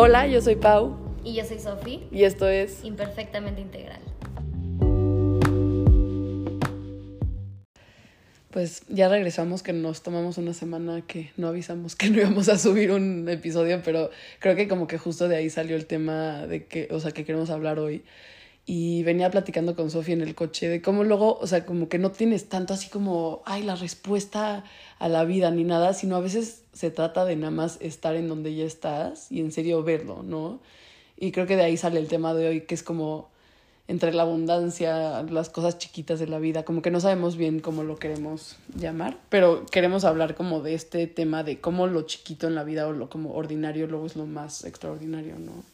Hola, 0.00 0.28
yo 0.28 0.40
soy 0.40 0.54
Pau 0.54 0.96
Y 1.24 1.34
yo 1.34 1.44
soy 1.44 1.58
Sofi, 1.58 2.04
y 2.12 2.22
esto 2.22 2.48
es 2.48 2.84
imperfectamente 2.84 3.60
integral. 3.60 3.98
Pues 8.52 8.84
ya 8.88 9.08
regresamos, 9.08 9.64
que 9.64 9.72
nos 9.72 10.04
tomamos 10.04 10.38
una 10.38 10.54
semana 10.54 11.02
que 11.04 11.32
no 11.36 11.48
avisamos 11.48 11.96
que 11.96 12.10
no 12.10 12.20
íbamos 12.20 12.48
a 12.48 12.58
subir 12.58 12.92
un 12.92 13.28
episodio, 13.28 13.82
pero 13.84 14.10
creo 14.38 14.54
que 14.54 14.68
como 14.68 14.86
que 14.86 14.98
justo 14.98 15.26
de 15.26 15.34
ahí 15.34 15.50
salió 15.50 15.74
el 15.74 15.86
tema 15.86 16.46
de 16.46 16.66
que, 16.66 16.86
o 16.92 17.00
sea, 17.00 17.10
que 17.10 17.24
queremos 17.24 17.50
hablar 17.50 17.80
hoy. 17.80 18.04
Y 18.66 19.02
venía 19.02 19.32
platicando 19.32 19.74
con 19.74 19.90
Sofía 19.90 20.14
en 20.14 20.20
el 20.20 20.36
coche 20.36 20.68
de 20.68 20.80
cómo 20.80 21.02
luego, 21.02 21.38
o 21.40 21.46
sea, 21.48 21.66
como 21.66 21.88
que 21.88 21.98
no 21.98 22.12
tienes 22.12 22.48
tanto 22.48 22.72
así 22.72 22.88
como, 22.88 23.42
ay, 23.46 23.64
la 23.64 23.74
respuesta 23.74 24.62
a 24.98 25.08
la 25.08 25.24
vida 25.24 25.50
ni 25.50 25.64
nada, 25.64 25.94
sino 25.94 26.16
a 26.16 26.20
veces 26.20 26.62
se 26.72 26.90
trata 26.90 27.24
de 27.24 27.36
nada 27.36 27.50
más 27.50 27.78
estar 27.80 28.16
en 28.16 28.28
donde 28.28 28.54
ya 28.54 28.64
estás 28.64 29.30
y 29.30 29.40
en 29.40 29.52
serio 29.52 29.82
verlo, 29.82 30.22
¿no? 30.22 30.60
Y 31.16 31.32
creo 31.32 31.46
que 31.46 31.56
de 31.56 31.62
ahí 31.62 31.76
sale 31.76 31.98
el 31.98 32.08
tema 32.08 32.34
de 32.34 32.48
hoy, 32.48 32.60
que 32.62 32.74
es 32.74 32.82
como 32.82 33.28
entre 33.88 34.12
la 34.12 34.22
abundancia, 34.22 35.22
las 35.22 35.48
cosas 35.48 35.78
chiquitas 35.78 36.20
de 36.20 36.26
la 36.26 36.38
vida, 36.38 36.64
como 36.64 36.82
que 36.82 36.90
no 36.90 37.00
sabemos 37.00 37.36
bien 37.36 37.60
cómo 37.60 37.84
lo 37.84 37.96
queremos 37.96 38.56
llamar, 38.74 39.16
pero 39.30 39.64
queremos 39.66 40.04
hablar 40.04 40.34
como 40.34 40.60
de 40.60 40.74
este 40.74 41.06
tema 41.06 41.42
de 41.42 41.58
cómo 41.58 41.86
lo 41.86 42.02
chiquito 42.02 42.46
en 42.46 42.54
la 42.54 42.64
vida 42.64 42.86
o 42.86 42.92
lo 42.92 43.08
como 43.08 43.32
ordinario 43.32 43.86
luego 43.86 44.04
es 44.04 44.14
lo 44.14 44.26
más 44.26 44.64
extraordinario, 44.64 45.38
¿no? 45.38 45.64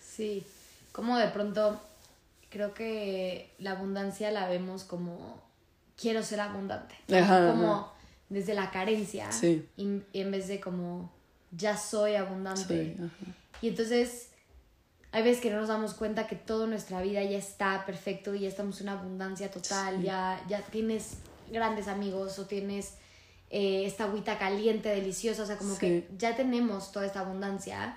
Sí, 0.00 0.44
como 0.92 1.18
de 1.18 1.28
pronto 1.28 1.78
creo 2.48 2.72
que 2.72 3.50
la 3.58 3.72
abundancia 3.72 4.30
la 4.30 4.48
vemos 4.48 4.84
como 4.84 5.38
quiero 6.00 6.22
ser 6.22 6.40
abundante, 6.40 6.94
como 7.06 7.22
ajá. 7.22 7.92
Desde 8.32 8.54
la 8.54 8.70
carencia 8.70 9.30
Sí. 9.32 9.66
y, 9.76 10.00
y 10.12 10.20
en 10.20 10.30
vez 10.30 10.48
de 10.48 10.60
como 10.60 11.10
ya 11.50 11.76
soy 11.76 12.14
abundante. 12.14 12.96
Sí. 12.96 13.26
Y 13.62 13.68
entonces 13.68 14.30
hay 15.12 15.22
veces 15.22 15.42
que 15.42 15.50
no 15.50 15.58
nos 15.60 15.68
damos 15.68 15.94
cuenta 15.94 16.26
que 16.26 16.36
toda 16.36 16.66
nuestra 16.66 17.02
vida 17.02 17.22
ya 17.22 17.36
está 17.38 17.84
perfecto 17.84 18.34
y 18.34 18.40
ya 18.40 18.48
estamos 18.48 18.80
en 18.80 18.88
una 18.88 18.98
abundancia 18.98 19.50
total, 19.50 19.98
Sí. 19.98 20.04
ya, 20.04 20.42
ya 20.48 20.62
tienes 20.62 21.18
grandes 21.50 21.86
amigos 21.88 22.38
o 22.38 22.46
tienes 22.46 22.94
eh, 23.50 23.84
esta 23.84 24.04
agüita 24.04 24.38
caliente, 24.38 24.88
deliciosa, 24.88 25.42
o 25.42 25.46
sea, 25.46 25.58
como 25.58 25.76
que 25.76 26.08
ya 26.16 26.34
tenemos 26.34 26.90
toda 26.92 27.04
esta 27.04 27.20
abundancia 27.20 27.96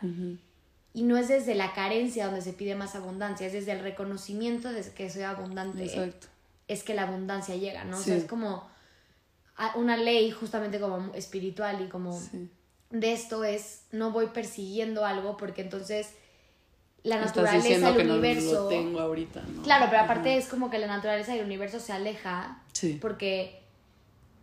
y 0.94 1.04
no 1.04 1.16
es 1.18 1.30
desde 1.30 1.56
la 1.56 1.74
carencia 1.74 2.26
donde 2.26 2.42
se 2.42 2.52
pide 2.52 2.76
más 2.76 2.96
abundancia, 2.96 3.48
es 3.48 3.54
desde 3.54 3.72
el 3.72 3.80
reconocimiento 3.80 4.72
de 4.74 4.82
que 4.94 5.10
soy 5.10 5.22
abundante, 5.24 5.86
Exacto. 5.86 6.28
es 6.68 6.84
que 6.84 6.94
la 6.94 7.04
abundancia 7.04 7.56
llega, 7.56 7.86
¿no? 7.86 7.98
O 7.98 8.02
sea, 8.02 8.18
es 8.18 8.26
como 8.26 8.68
una 9.76 9.98
ley 9.98 10.32
justamente 10.32 10.80
como 10.80 11.14
espiritual 11.14 11.82
y 11.82 11.88
como 11.90 12.20
Sí. 12.20 12.50
de 12.90 13.14
esto 13.14 13.44
es 13.44 13.84
no 13.92 14.12
voy 14.12 14.28
persiguiendo 14.28 15.06
algo 15.06 15.38
porque 15.38 15.62
entonces 15.62 16.10
la 17.04 17.16
Estás 17.18 17.36
naturaleza 17.36 17.96
que 17.96 18.04
no 18.04 18.14
universo 18.16 18.64
lo 18.64 18.68
tengo 18.68 19.00
ahorita, 19.00 19.42
¿no? 19.44 19.62
claro 19.64 19.86
pero 19.90 20.02
aparte 20.04 20.30
Ajá. 20.32 20.40
es 20.40 20.48
como 20.48 20.70
que 20.70 20.80
la 20.80 20.88
naturaleza 20.88 21.34
del 21.34 21.46
universo 21.46 21.80
se 21.80 21.94
aleja 21.94 22.62
Sí. 22.74 22.98
porque 23.02 23.62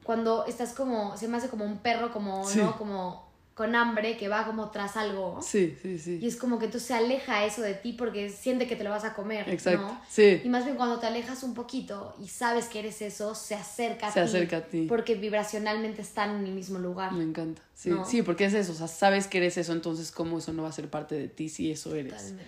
cuando 0.05 0.45
estás 0.47 0.73
como 0.73 1.17
se 1.17 1.29
me 1.29 1.37
hace 1.37 1.49
como 1.49 1.65
un 1.65 1.79
perro 1.79 2.13
como 2.13 2.47
Sí. 2.49 2.59
no 2.59 2.77
como 2.79 3.32
con 3.55 3.75
hambre 3.75 4.17
que 4.17 4.29
va 4.29 4.47
como 4.47 4.71
tras 4.71 4.97
algo 4.97 5.41
Sí, 5.43 5.77
sí, 5.83 5.99
sí. 5.99 6.19
y 6.23 6.27
es 6.27 6.37
como 6.37 6.59
que 6.59 6.65
entonces 6.65 6.89
se 6.89 6.95
aleja 6.95 7.45
eso 7.45 7.61
de 7.61 7.75
ti 7.75 7.93
porque 7.93 8.31
siente 8.31 8.67
que 8.67 8.77
te 8.77 8.83
lo 8.85 8.89
vas 8.91 9.05
a 9.05 9.13
comer 9.15 9.47
Exacto. 9.51 9.83
¿no? 9.83 10.01
Sí. 10.09 10.41
y 10.43 10.49
más 10.49 10.65
bien 10.65 10.77
cuando 10.77 10.99
te 10.99 11.07
alejas 11.07 11.43
un 11.43 11.53
poquito 11.53 12.15
y 12.23 12.29
sabes 12.29 12.67
que 12.69 12.79
eres 12.79 13.03
eso 13.03 13.35
se 13.35 13.55
acerca 13.55 14.07
a 14.07 14.11
Se 14.13 14.21
ti 14.21 14.25
acerca 14.27 14.57
a 14.57 14.61
ti. 14.63 14.87
porque 14.89 15.17
vibracionalmente 15.17 16.01
están 16.01 16.31
en 16.37 16.47
el 16.47 16.53
mismo 16.53 16.79
lugar 16.79 17.13
Me 17.13 17.25
encanta. 17.25 17.61
Sí, 17.75 17.91
¿No? 17.91 18.05
sí, 18.07 18.23
porque 18.23 18.47
es 18.47 18.55
eso, 18.55 18.73
o 18.73 18.75
sea, 18.75 18.89
sabes 18.89 19.27
que 19.27 19.39
eres 19.39 19.59
eso, 19.59 19.73
entonces 19.73 20.13
cómo 20.13 20.39
eso 20.39 20.53
no 20.55 20.63
va 20.63 20.71
a 20.71 20.73
ser 20.73 20.89
parte 20.89 21.15
de 21.15 21.29
ti 21.29 21.49
si 21.51 21.71
eso 21.71 21.95
eres. 21.95 22.13
Totalmente. 22.15 22.45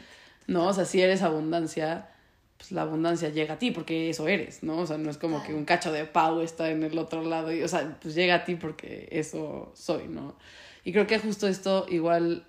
No, 0.46 0.66
o 0.68 0.72
sea, 0.72 0.84
si 0.86 1.00
eres 1.02 1.20
abundancia, 1.22 2.08
pues 2.56 2.70
la 2.72 2.82
abundancia 2.82 3.28
llega 3.30 3.54
a 3.54 3.58
ti 3.58 3.72
porque 3.72 4.10
eso 4.10 4.26
eres, 4.28 4.62
¿no? 4.62 4.78
O 4.78 4.86
sea, 4.86 4.96
no 4.96 5.10
es 5.10 5.18
como 5.18 5.36
Claro. 5.38 5.48
que 5.50 5.54
un 5.58 5.64
cacho 5.64 5.90
de 5.92 6.04
pavo 6.06 6.40
está 6.40 6.70
en 6.70 6.82
el 6.82 6.96
otro 6.98 7.22
lado, 7.22 7.52
y, 7.52 7.62
o 7.62 7.68
sea, 7.68 7.98
pues 8.00 8.14
llega 8.14 8.36
a 8.36 8.44
ti 8.44 8.54
porque 8.54 9.08
eso 9.10 9.72
soy, 9.74 10.06
¿no? 10.08 10.36
Y 10.84 10.92
creo 10.92 11.06
que 11.06 11.18
justo 11.18 11.48
esto 11.48 11.86
igual, 11.88 12.44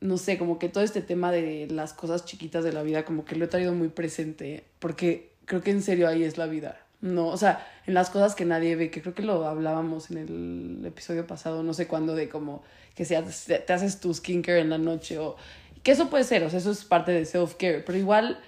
no 0.00 0.16
sé, 0.18 0.38
como 0.38 0.58
que 0.58 0.68
todo 0.68 0.84
este 0.84 1.02
tema 1.02 1.32
de 1.32 1.66
las 1.70 1.92
cosas 1.92 2.24
chiquitas 2.24 2.64
de 2.64 2.72
la 2.72 2.82
vida, 2.82 3.04
como 3.04 3.24
que 3.24 3.36
lo 3.36 3.44
he 3.44 3.48
traído 3.48 3.72
muy 3.74 3.88
presente, 3.88 4.64
porque 4.78 5.30
creo 5.44 5.60
que 5.62 5.70
en 5.70 5.82
serio 5.82 6.08
ahí 6.08 6.22
es 6.24 6.38
la 6.38 6.46
vida. 6.46 6.78
No, 7.00 7.26
o 7.26 7.36
sea, 7.36 7.66
en 7.86 7.94
las 7.94 8.10
cosas 8.10 8.36
que 8.36 8.44
nadie 8.44 8.76
ve, 8.76 8.90
que 8.90 9.02
creo 9.02 9.12
que 9.14 9.22
lo 9.24 9.44
hablábamos 9.46 10.10
en 10.12 10.18
el 10.18 10.86
episodio 10.86 11.26
pasado, 11.26 11.64
no 11.64 11.74
sé 11.74 11.88
cuándo, 11.88 12.14
de 12.14 12.28
como 12.28 12.62
que 12.94 13.02
haces- 13.02 13.64
te 13.66 13.72
haces 13.72 13.98
tu 13.98 14.14
skincare 14.14 14.60
en 14.60 14.70
la 14.70 14.78
noche 14.78 15.18
o 15.18 15.36
que 15.82 15.90
eso 15.92 16.08
puede 16.10 16.22
ser, 16.22 16.44
o 16.44 16.50
sea, 16.50 16.60
eso 16.60 16.70
es 16.70 16.84
parte 16.84 17.10
de 17.10 17.24
self-care, 17.26 17.82
pero 17.84 17.98
igual 17.98 18.38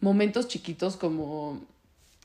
momentos 0.00 0.46
chiquitos 0.46 0.96
como 0.96 1.60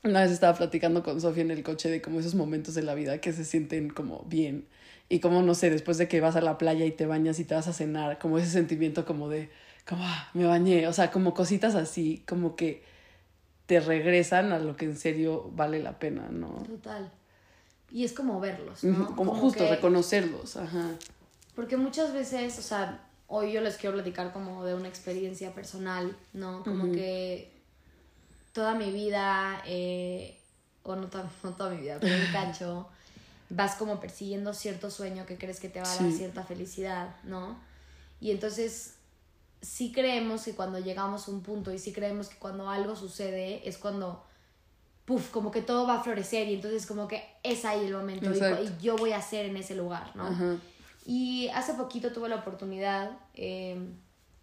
una 0.04 0.22
vez 0.22 0.30
estaba 0.30 0.56
platicando 0.56 1.02
con 1.02 1.20
Sofía 1.20 1.42
en 1.42 1.50
el 1.50 1.62
coche 1.64 1.90
de 1.90 2.00
como 2.00 2.20
esos 2.20 2.34
momentos 2.36 2.74
de 2.74 2.82
la 2.82 2.94
vida 2.94 3.20
que 3.20 3.32
se 3.32 3.44
sienten 3.44 3.90
como 3.90 4.24
bien 4.28 4.64
y 5.10 5.18
como 5.20 5.42
no 5.42 5.54
sé, 5.54 5.68
después 5.68 5.98
de 5.98 6.08
que 6.08 6.20
vas 6.20 6.36
a 6.36 6.40
la 6.40 6.56
playa 6.56 6.86
y 6.86 6.92
te 6.92 7.04
bañas 7.04 7.38
y 7.40 7.44
te 7.44 7.54
vas 7.54 7.68
a 7.68 7.72
cenar, 7.74 8.18
como 8.18 8.38
ese 8.38 8.48
sentimiento 8.50 9.04
como 9.04 9.28
de 9.28 9.50
como 9.86 10.02
ah, 10.04 10.30
me 10.34 10.46
bañé, 10.46 10.86
o 10.86 10.92
sea, 10.92 11.10
como 11.10 11.34
cositas 11.34 11.74
así, 11.74 12.22
como 12.28 12.54
que 12.54 12.84
te 13.66 13.80
regresan 13.80 14.52
a 14.52 14.58
lo 14.60 14.76
que 14.76 14.84
en 14.84 14.96
serio 14.96 15.50
vale 15.52 15.80
la 15.82 15.98
pena, 15.98 16.28
¿no? 16.30 16.62
Total. 16.62 17.10
Y 17.90 18.04
es 18.04 18.12
como 18.12 18.38
verlos, 18.38 18.84
¿no? 18.84 19.16
Como, 19.16 19.34
justo 19.34 19.64
que- 19.64 19.70
reconocerlos, 19.70 20.56
ajá. 20.56 20.90
Porque 21.56 21.76
muchas 21.76 22.12
veces, 22.12 22.56
o 22.58 22.62
sea, 22.62 23.04
hoy 23.26 23.52
yo 23.52 23.60
les 23.60 23.76
quiero 23.76 23.94
platicar 23.94 24.32
como 24.32 24.64
de 24.64 24.74
una 24.74 24.86
experiencia 24.88 25.52
personal, 25.52 26.16
¿no? 26.32 26.62
Como 26.62 26.92
que 26.92 27.50
toda 28.52 28.74
mi 28.74 28.92
vida, 28.92 29.60
eh, 29.66 30.38
o 30.84 30.94
no, 30.94 31.08
no 31.42 31.52
toda 31.54 31.70
mi 31.70 31.80
vida, 31.80 31.98
pero 32.00 32.14
un 32.14 32.32
cacho, 32.32 32.88
vas 33.50 33.74
como 33.74 34.00
persiguiendo 34.00 34.54
cierto 34.54 34.90
sueño 34.90 35.26
que 35.26 35.36
crees 35.36 35.60
que 35.60 35.68
te 35.68 35.80
va 35.80 35.90
a 35.90 35.94
dar 35.94 36.10
Sí. 36.10 36.18
cierta 36.18 36.44
felicidad, 36.44 37.16
¿no? 37.24 37.58
Y 38.20 38.30
entonces 38.30 38.94
sí 39.60 39.92
creemos 39.92 40.44
que 40.44 40.54
cuando 40.54 40.78
llegamos 40.78 41.28
a 41.28 41.30
un 41.30 41.42
punto 41.42 41.72
y 41.72 41.78
sí 41.78 41.92
creemos 41.92 42.28
que 42.28 42.36
cuando 42.36 42.70
algo 42.70 42.96
sucede 42.96 43.68
es 43.68 43.76
cuando, 43.76 44.24
puff, 45.04 45.30
como 45.30 45.50
que 45.50 45.62
todo 45.62 45.86
va 45.86 46.00
a 46.00 46.02
florecer 46.02 46.48
y 46.48 46.54
entonces 46.54 46.86
como 46.86 47.08
que 47.08 47.24
es 47.42 47.64
ahí 47.64 47.86
el 47.86 47.92
momento 47.92 48.30
y, 48.32 48.82
yo 48.82 48.96
voy 48.96 49.12
a 49.12 49.20
ser 49.20 49.46
en 49.46 49.56
ese 49.56 49.74
lugar, 49.74 50.14
¿no? 50.16 50.26
Ajá. 50.26 50.56
Y 51.04 51.48
hace 51.48 51.74
poquito 51.74 52.12
tuve 52.12 52.28
la 52.28 52.36
oportunidad, 52.36 53.10
eh, 53.34 53.78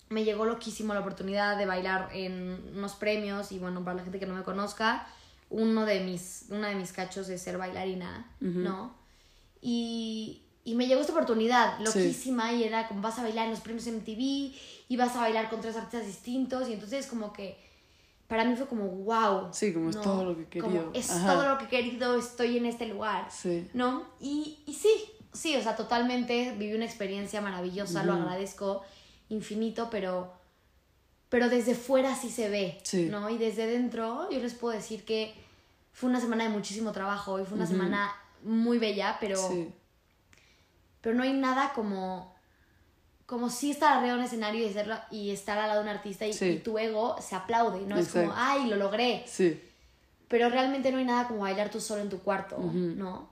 me 0.09 0.23
llegó 0.23 0.45
loquísimo 0.45 0.93
la 0.93 0.99
oportunidad 0.99 1.57
de 1.57 1.65
bailar 1.65 2.09
en 2.13 2.73
unos 2.75 2.95
premios 2.95 3.51
y 3.51 3.59
bueno, 3.59 3.83
para 3.83 3.97
la 3.97 4.03
gente 4.03 4.19
que 4.19 4.25
no 4.25 4.33
me 4.33 4.43
conozca, 4.43 5.07
uno 5.49 5.85
de 5.85 6.01
mis, 6.01 6.45
una 6.49 6.69
de 6.69 6.75
mis 6.75 6.91
cachos 6.93 7.29
es 7.29 7.41
ser 7.41 7.57
bailarina. 7.57 8.31
¿no? 8.39 8.95
Y, 9.61 10.43
y 10.63 10.75
me 10.75 10.87
llegó 10.87 11.01
esta 11.01 11.13
oportunidad 11.13 11.77
Sí. 11.77 11.83
loquísima 11.85 12.53
y 12.53 12.63
era 12.63 12.87
como 12.87 13.01
vas 13.01 13.17
a 13.19 13.23
bailar 13.23 13.45
en 13.45 13.51
los 13.51 13.61
premios 13.61 13.87
MTV 13.87 14.53
y 14.89 14.97
vas 14.97 15.15
a 15.15 15.21
bailar 15.21 15.49
con 15.49 15.61
tres 15.61 15.75
artistas 15.75 16.05
distintos 16.05 16.69
y 16.69 16.73
entonces 16.73 17.07
como 17.07 17.33
que 17.33 17.57
para 18.27 18.43
mí 18.43 18.55
fue 18.57 18.67
como 18.67 18.87
wow. 18.87 19.49
Sí, 19.53 19.73
como 19.73 19.89
es 19.89 19.99
todo 20.01 20.25
lo 20.25 20.49
que 20.49 20.59
Como, 20.59 20.73
querido. 20.73 20.91
es 20.93 21.09
Ajá. 21.11 21.33
todo 21.33 21.47
lo 21.49 21.57
que 21.57 21.65
he 21.65 21.67
querido, 21.69 22.17
estoy 22.17 22.57
en 22.57 22.65
este 22.65 22.85
lugar. 22.87 23.29
Sí. 23.31 23.69
¿no? 23.73 24.03
Y, 24.19 24.59
y 24.67 24.73
sí, 24.73 24.89
sí, 25.31 25.55
o 25.55 25.61
sea, 25.61 25.75
totalmente 25.77 26.53
viví 26.57 26.73
una 26.75 26.83
experiencia 26.85 27.39
maravillosa, 27.39 28.03
lo 28.03 28.13
agradezco 28.13 28.81
infinito, 29.29 29.89
pero, 29.89 30.33
pero 31.29 31.49
desde 31.49 31.75
fuera 31.75 32.15
sí 32.15 32.29
se 32.29 32.49
ve, 32.49 32.79
Sí. 32.83 33.07
¿no? 33.09 33.29
Y 33.29 33.37
desde 33.37 33.65
dentro 33.67 34.29
yo 34.31 34.39
les 34.39 34.53
puedo 34.53 34.73
decir 34.75 35.03
que 35.05 35.33
fue 35.91 36.09
una 36.09 36.21
semana 36.21 36.43
de 36.45 36.49
muchísimo 36.49 36.91
trabajo 36.91 37.39
y 37.39 37.45
fue 37.45 37.55
una 37.55 37.65
Ujú. 37.65 37.73
semana 37.73 38.11
muy 38.43 38.77
bella, 38.77 39.17
pero, 39.19 39.35
Sí. 39.49 39.73
pero 41.01 41.15
no 41.15 41.23
hay 41.23 41.33
nada 41.33 41.73
como 41.73 42.35
como 43.25 43.49
sí 43.49 43.71
estar 43.71 43.91
arriba 43.97 44.13
de 44.13 44.19
un 44.19 44.23
escenario 44.23 44.65
y, 44.65 44.69
hacerlo, 44.69 44.95
y 45.11 45.31
estar 45.31 45.57
al 45.57 45.67
lado 45.67 45.81
de 45.83 45.89
un 45.89 45.93
artista 45.93 46.25
y, 46.25 46.31
Sí. 46.31 46.45
y 46.45 46.59
tu 46.59 46.77
ego 46.79 47.17
se 47.21 47.35
aplaude, 47.35 47.81
¿no? 47.85 47.97
Es 47.97 48.07
como, 48.07 48.23
Exacto. 48.27 48.41
ay, 48.41 48.67
lo 48.69 48.77
logré. 48.77 49.25
Sí. 49.27 49.61
Pero 50.29 50.49
realmente 50.49 50.93
no 50.93 50.97
hay 50.97 51.03
nada 51.03 51.27
como 51.27 51.41
bailar 51.41 51.69
tú 51.69 51.81
solo 51.81 52.01
en 52.01 52.07
tu 52.09 52.19
cuarto, 52.19 52.55
Ujú. 52.55 52.71
¿no? 52.95 53.27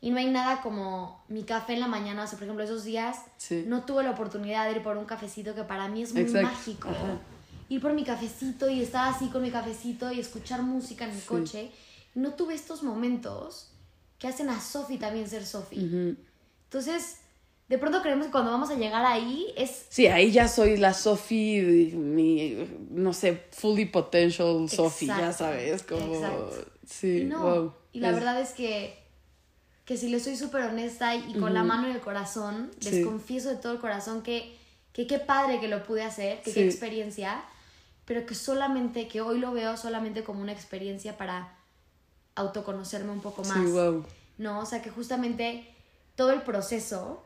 Y 0.00 0.10
no 0.12 0.18
hay 0.18 0.26
nada 0.30 0.60
como 0.62 1.24
mi 1.26 1.42
café 1.42 1.72
en 1.72 1.80
la 1.80 1.88
mañana, 1.88 2.22
o 2.22 2.26
sea, 2.28 2.38
por 2.38 2.44
ejemplo, 2.44 2.62
esos 2.62 2.84
días 2.84 3.18
Sí. 3.36 3.64
no 3.66 3.82
tuve 3.82 4.04
la 4.04 4.12
oportunidad 4.12 4.66
de 4.66 4.76
ir 4.76 4.82
por 4.84 4.96
un 4.96 5.06
cafecito 5.06 5.56
que 5.56 5.64
para 5.64 5.88
mí 5.88 6.04
es 6.04 6.12
muy 6.12 6.22
Exacto. 6.22 6.46
mágico. 6.46 6.88
Ajá. 6.90 7.18
Ir 7.68 7.80
por 7.80 7.92
mi 7.94 8.04
cafecito 8.04 8.68
y 8.68 8.82
estar 8.82 9.08
así 9.12 9.28
con 9.28 9.42
mi 9.42 9.50
cafecito 9.50 10.12
y 10.12 10.20
escuchar 10.20 10.62
música 10.62 11.04
en 11.06 11.14
mi 11.14 11.20
Sí. 11.20 11.26
coche. 11.26 11.70
No 12.14 12.34
tuve 12.34 12.54
estos 12.54 12.82
momentos 12.82 13.70
que 14.18 14.28
hacen 14.28 14.48
a 14.50 14.60
Sofi 14.60 14.98
también 14.98 15.28
ser 15.28 15.44
Sofi. 15.46 15.76
Ujú. 15.84 16.16
Entonces, 16.64 17.16
de 17.68 17.78
pronto 17.78 18.02
creemos 18.02 18.26
que 18.26 18.32
cuando 18.32 18.50
vamos 18.50 18.70
a 18.70 18.74
llegar 18.74 19.04
ahí 19.06 19.46
es 19.56 19.86
Sí, 19.88 20.06
ahí 20.06 20.30
ya 20.30 20.46
soy 20.48 20.76
la 20.76 20.92
Sophie, 20.92 21.92
mi, 21.94 22.68
no 22.90 23.12
sé, 23.14 23.42
fully 23.52 23.86
potential 23.86 24.68
Sophie, 24.68 25.08
ya 25.08 25.32
sabes, 25.32 25.82
como... 25.82 26.14
exacto. 26.14 26.64
Sí, 26.86 27.24
no, 27.24 27.40
wow. 27.40 27.72
y 27.92 28.00
la 28.00 28.08
Es- 28.10 28.14
verdad 28.14 28.40
es 28.40 28.50
que, 28.50 28.98
que 29.86 29.96
si 29.96 30.08
le 30.08 30.20
soy 30.20 30.36
súper 30.36 30.62
honesta 30.64 31.14
y, 31.16 31.32
con 31.34 31.54
la 31.54 31.60
Ujú. 31.60 31.68
mano 31.68 31.86
en 31.88 31.94
el 31.94 32.00
corazón, 32.00 32.70
les 32.82 32.96
Sí. 32.96 33.02
confieso 33.04 33.48
de 33.48 33.56
todo 33.56 33.72
el 33.72 33.78
corazón 33.78 34.22
que 34.22 34.60
que 34.92 35.06
qué 35.06 35.18
padre 35.18 35.58
que 35.58 35.68
lo 35.68 35.82
pude 35.84 36.02
hacer, 36.02 36.42
que 36.42 36.52
qué 36.52 36.66
experiencia, 36.66 37.42
pero 38.04 38.26
que 38.26 38.34
solamente, 38.34 39.08
que 39.08 39.20
hoy 39.20 39.38
lo 39.38 39.52
veo 39.52 39.76
solamente 39.76 40.24
como 40.24 40.42
una 40.42 40.52
experiencia 40.52 41.16
para 41.16 41.56
autoconocerme 42.34 43.12
un 43.12 43.20
poco 43.20 43.44
más. 43.44 43.58
¿No? 44.38 44.60
O 44.60 44.66
sea, 44.66 44.82
que 44.82 44.90
justamente 44.90 45.72
todo 46.16 46.32
el 46.32 46.42
proceso, 46.42 47.22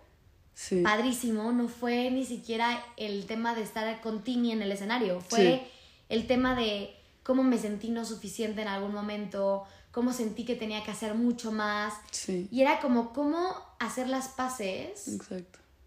padrísimo, 0.82 1.52
no 1.52 1.68
fue 1.68 2.10
ni 2.10 2.24
siquiera 2.24 2.84
el 2.96 3.26
tema 3.26 3.54
de 3.54 3.62
estar 3.62 4.00
con 4.00 4.22
Tini 4.22 4.52
en 4.52 4.62
el 4.62 4.72
escenario, 4.72 5.20
fue 5.20 5.70
el 6.08 6.26
tema 6.26 6.54
de 6.54 6.94
cómo 7.22 7.42
me 7.42 7.58
sentí 7.58 7.90
no 7.90 8.04
suficiente 8.04 8.62
en 8.62 8.68
algún 8.68 8.92
momento, 8.92 9.64
cómo 9.90 10.12
sentí 10.12 10.44
que 10.44 10.54
tenía 10.54 10.84
que 10.84 10.90
hacer 10.90 11.14
mucho 11.14 11.52
más. 11.52 11.94
Y 12.28 12.60
era 12.60 12.80
como 12.80 13.12
cómo 13.12 13.54
hacer 13.78 14.08
las 14.08 14.28
paces 14.28 15.18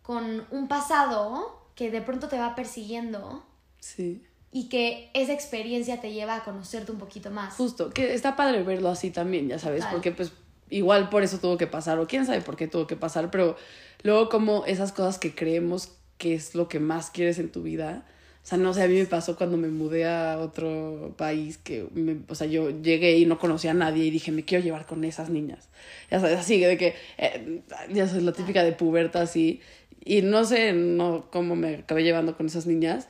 con 0.02 0.46
un 0.52 0.68
pasado 0.68 1.70
que 1.76 1.92
de 1.92 2.02
pronto 2.02 2.28
te 2.28 2.38
va 2.38 2.56
persiguiendo. 2.56 3.46
Sí. 3.80 4.26
Y 4.52 4.68
que 4.70 5.12
esa 5.14 5.34
experiencia 5.34 6.02
te 6.02 6.12
lleva 6.12 6.36
a 6.36 6.44
conocerte 6.44 6.92
un 6.92 6.98
poquito 6.98 7.30
más. 7.30 7.56
Justo, 7.56 7.92
que 7.92 8.14
está 8.14 8.36
padre 8.36 8.64
verlo 8.64 8.90
así 8.90 9.12
también, 9.12 9.48
ya 9.48 9.60
sabes, 9.60 9.86
porque 9.86 10.12
pues 10.12 10.32
igual 10.70 11.10
por 11.10 11.24
eso 11.24 11.38
tuvo 11.38 11.58
que 11.58 11.68
pasar, 11.68 12.00
o 12.00 12.08
quién 12.08 12.26
sabe 12.26 12.42
por 12.42 12.56
qué 12.56 12.68
tuvo 12.68 12.88
que 12.88 12.96
pasar, 12.96 13.30
pero 13.32 13.58
luego 14.04 14.30
como 14.30 14.66
esas 14.66 14.92
cosas 14.92 15.20
que 15.20 15.36
creemos 15.36 15.92
que 16.18 16.34
es 16.34 16.56
lo 16.56 16.68
que 16.68 16.80
más 16.80 17.12
quieres 17.12 17.40
en 17.40 17.52
tu 17.52 17.62
vida, 17.62 18.06
o 18.44 18.48
sea, 18.50 18.58
no 18.58 18.74
sé, 18.74 18.84
a 18.84 18.88
mí 18.88 18.96
me 18.96 19.06
pasó 19.06 19.36
cuando 19.36 19.58
me 19.58 19.68
mudé 19.68 20.08
a 20.08 20.40
otro 20.40 21.14
país 21.18 21.58
que, 21.58 21.86
o 22.28 22.36
sea, 22.36 22.48
yo 22.48 22.70
llegué 22.70 23.18
y 23.18 23.26
no 23.26 23.38
conocía 23.38 23.72
a 23.72 23.74
nadie 23.76 24.06
y 24.06 24.10
dije, 24.10 24.32
me 24.32 24.44
quiero 24.44 24.64
llevar 24.64 24.86
con 24.86 25.04
esas 25.04 25.30
niñas. 25.30 25.68
Ya 26.10 26.20
sabes, 26.20 26.40
así 26.40 26.60
de 26.60 26.78
que, 26.78 26.96
eh, 27.18 27.62
ya 27.92 28.08
sabes, 28.08 28.24
la 28.24 28.32
típica 28.32 28.64
de 28.64 28.72
puberta 28.72 29.22
así. 29.22 29.62
Y 30.04 30.22
no 30.22 30.46
sé 30.46 30.74
no, 30.74 31.28
cómo 31.30 31.56
me 31.56 31.76
acabé 31.76 32.04
llevando 32.04 32.36
con 32.38 32.48
esas 32.48 32.66
niñas. 32.66 33.10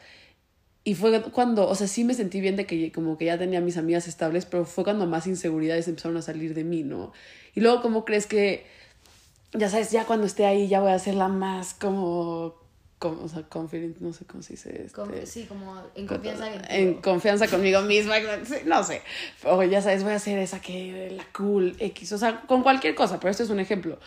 Y 0.89 0.95
fue 0.95 1.21
cuando, 1.21 1.69
o 1.69 1.75
sea, 1.75 1.85
sí 1.85 2.03
me 2.03 2.15
sentí 2.15 2.41
bien 2.41 2.55
de 2.55 2.65
que 2.65 2.91
como 2.91 3.15
que 3.15 3.25
ya 3.25 3.37
tenía 3.37 3.61
mis 3.61 3.77
amigas 3.77 4.07
estables, 4.07 4.45
pero 4.45 4.65
fue 4.65 4.83
cuando 4.83 5.05
más 5.05 5.27
inseguridades 5.27 5.87
empezaron 5.87 6.17
a 6.17 6.23
salir 6.23 6.55
de 6.55 6.63
mí, 6.63 6.81
¿no? 6.81 7.13
Y 7.53 7.59
luego, 7.61 7.83
¿cómo 7.83 8.05
crees 8.05 8.25
que, 8.25 8.65
ya 9.53 9.69
sabes, 9.69 9.91
ya 9.91 10.05
cuando 10.05 10.25
esté 10.25 10.47
ahí 10.47 10.67
ya 10.67 10.79
voy 10.79 10.91
a 10.91 10.97
ser 10.97 11.13
la 11.13 11.27
más 11.27 11.75
como 11.75 12.55
como, 12.97 13.23
o 13.23 13.29
sea, 13.29 13.43
confident, 13.43 13.99
no 13.99 14.13
sé 14.13 14.25
cómo 14.25 14.41
se 14.41 14.53
dice. 14.53 14.87
Este, 14.87 15.25
sí, 15.27 15.45
como 15.45 15.79
en 15.93 16.07
confianza. 16.07 16.47
En 16.69 16.95
confianza 16.95 17.47
conmigo 17.47 17.81
misma, 17.83 18.15
no 18.65 18.83
sé. 18.83 19.03
O 19.43 19.61
ya 19.61 19.83
sabes, 19.83 20.01
voy 20.01 20.13
a 20.13 20.15
hacer 20.15 20.39
esa 20.39 20.59
que 20.59 21.11
la 21.15 21.23
cool 21.37 21.75
X, 21.77 22.13
o 22.13 22.17
sea, 22.17 22.41
con 22.47 22.63
cualquier 22.63 22.95
cosa, 22.95 23.19
pero 23.19 23.29
este 23.29 23.43
es 23.43 23.51
un 23.51 23.59
ejemplo. 23.59 23.99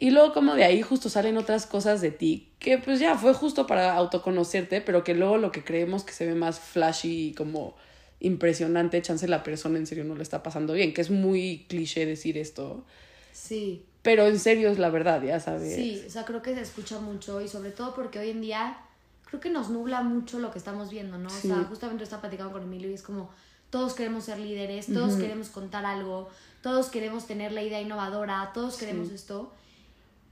Y 0.00 0.12
luego 0.12 0.32
como 0.32 0.54
de 0.54 0.64
ahí 0.64 0.80
justo 0.80 1.10
salen 1.10 1.36
otras 1.36 1.66
cosas 1.66 2.00
de 2.00 2.10
ti, 2.10 2.48
que 2.58 2.78
pues 2.78 2.98
ya 3.00 3.18
fue 3.18 3.34
justo 3.34 3.66
para 3.66 3.94
autoconocerte, 3.94 4.80
pero 4.80 5.04
que 5.04 5.14
luego 5.14 5.36
lo 5.36 5.52
que 5.52 5.62
creemos 5.62 6.04
que 6.04 6.14
se 6.14 6.24
ve 6.24 6.34
más 6.34 6.58
flashy 6.58 7.28
y 7.28 7.34
como 7.34 7.76
impresionante, 8.18 9.02
chance 9.02 9.28
la 9.28 9.42
persona 9.42 9.78
en 9.78 9.86
serio 9.86 10.04
no 10.04 10.14
le 10.14 10.22
está 10.22 10.42
pasando 10.42 10.72
bien, 10.72 10.94
que 10.94 11.02
es 11.02 11.10
muy 11.10 11.66
cliché 11.68 12.06
decir 12.06 12.38
esto. 12.38 12.86
Sí. 13.32 13.84
Pero 14.00 14.26
en 14.26 14.38
serio 14.38 14.70
es 14.70 14.78
la 14.78 14.88
verdad, 14.88 15.22
ya 15.22 15.38
sabes. 15.38 15.74
Sí, 15.74 16.02
o 16.06 16.10
sea, 16.10 16.24
creo 16.24 16.40
que 16.40 16.54
se 16.54 16.62
escucha 16.62 16.98
mucho 16.98 17.42
y 17.42 17.48
sobre 17.48 17.70
todo 17.70 17.94
porque 17.94 18.18
hoy 18.18 18.30
en 18.30 18.40
día 18.40 18.78
creo 19.26 19.38
que 19.38 19.50
nos 19.50 19.68
nubla 19.68 20.00
mucho 20.02 20.38
lo 20.38 20.50
que 20.50 20.56
estamos 20.56 20.88
viendo, 20.88 21.18
¿no? 21.18 21.28
O 21.28 21.30
sea, 21.30 21.56
justamente 21.64 22.04
estaba 22.04 22.22
platicando 22.22 22.54
con 22.54 22.62
Emilio 22.62 22.90
y 22.90 22.94
es 22.94 23.02
como 23.02 23.30
todos 23.68 23.92
queremos 23.92 24.24
ser 24.24 24.38
líderes, 24.38 24.86
todos 24.86 25.16
queremos 25.16 25.50
contar 25.50 25.84
algo, 25.84 26.30
todos 26.62 26.88
queremos 26.88 27.26
tener 27.26 27.52
la 27.52 27.62
idea 27.62 27.82
innovadora, 27.82 28.50
todos 28.54 28.78
queremos 28.78 29.10
esto. 29.10 29.52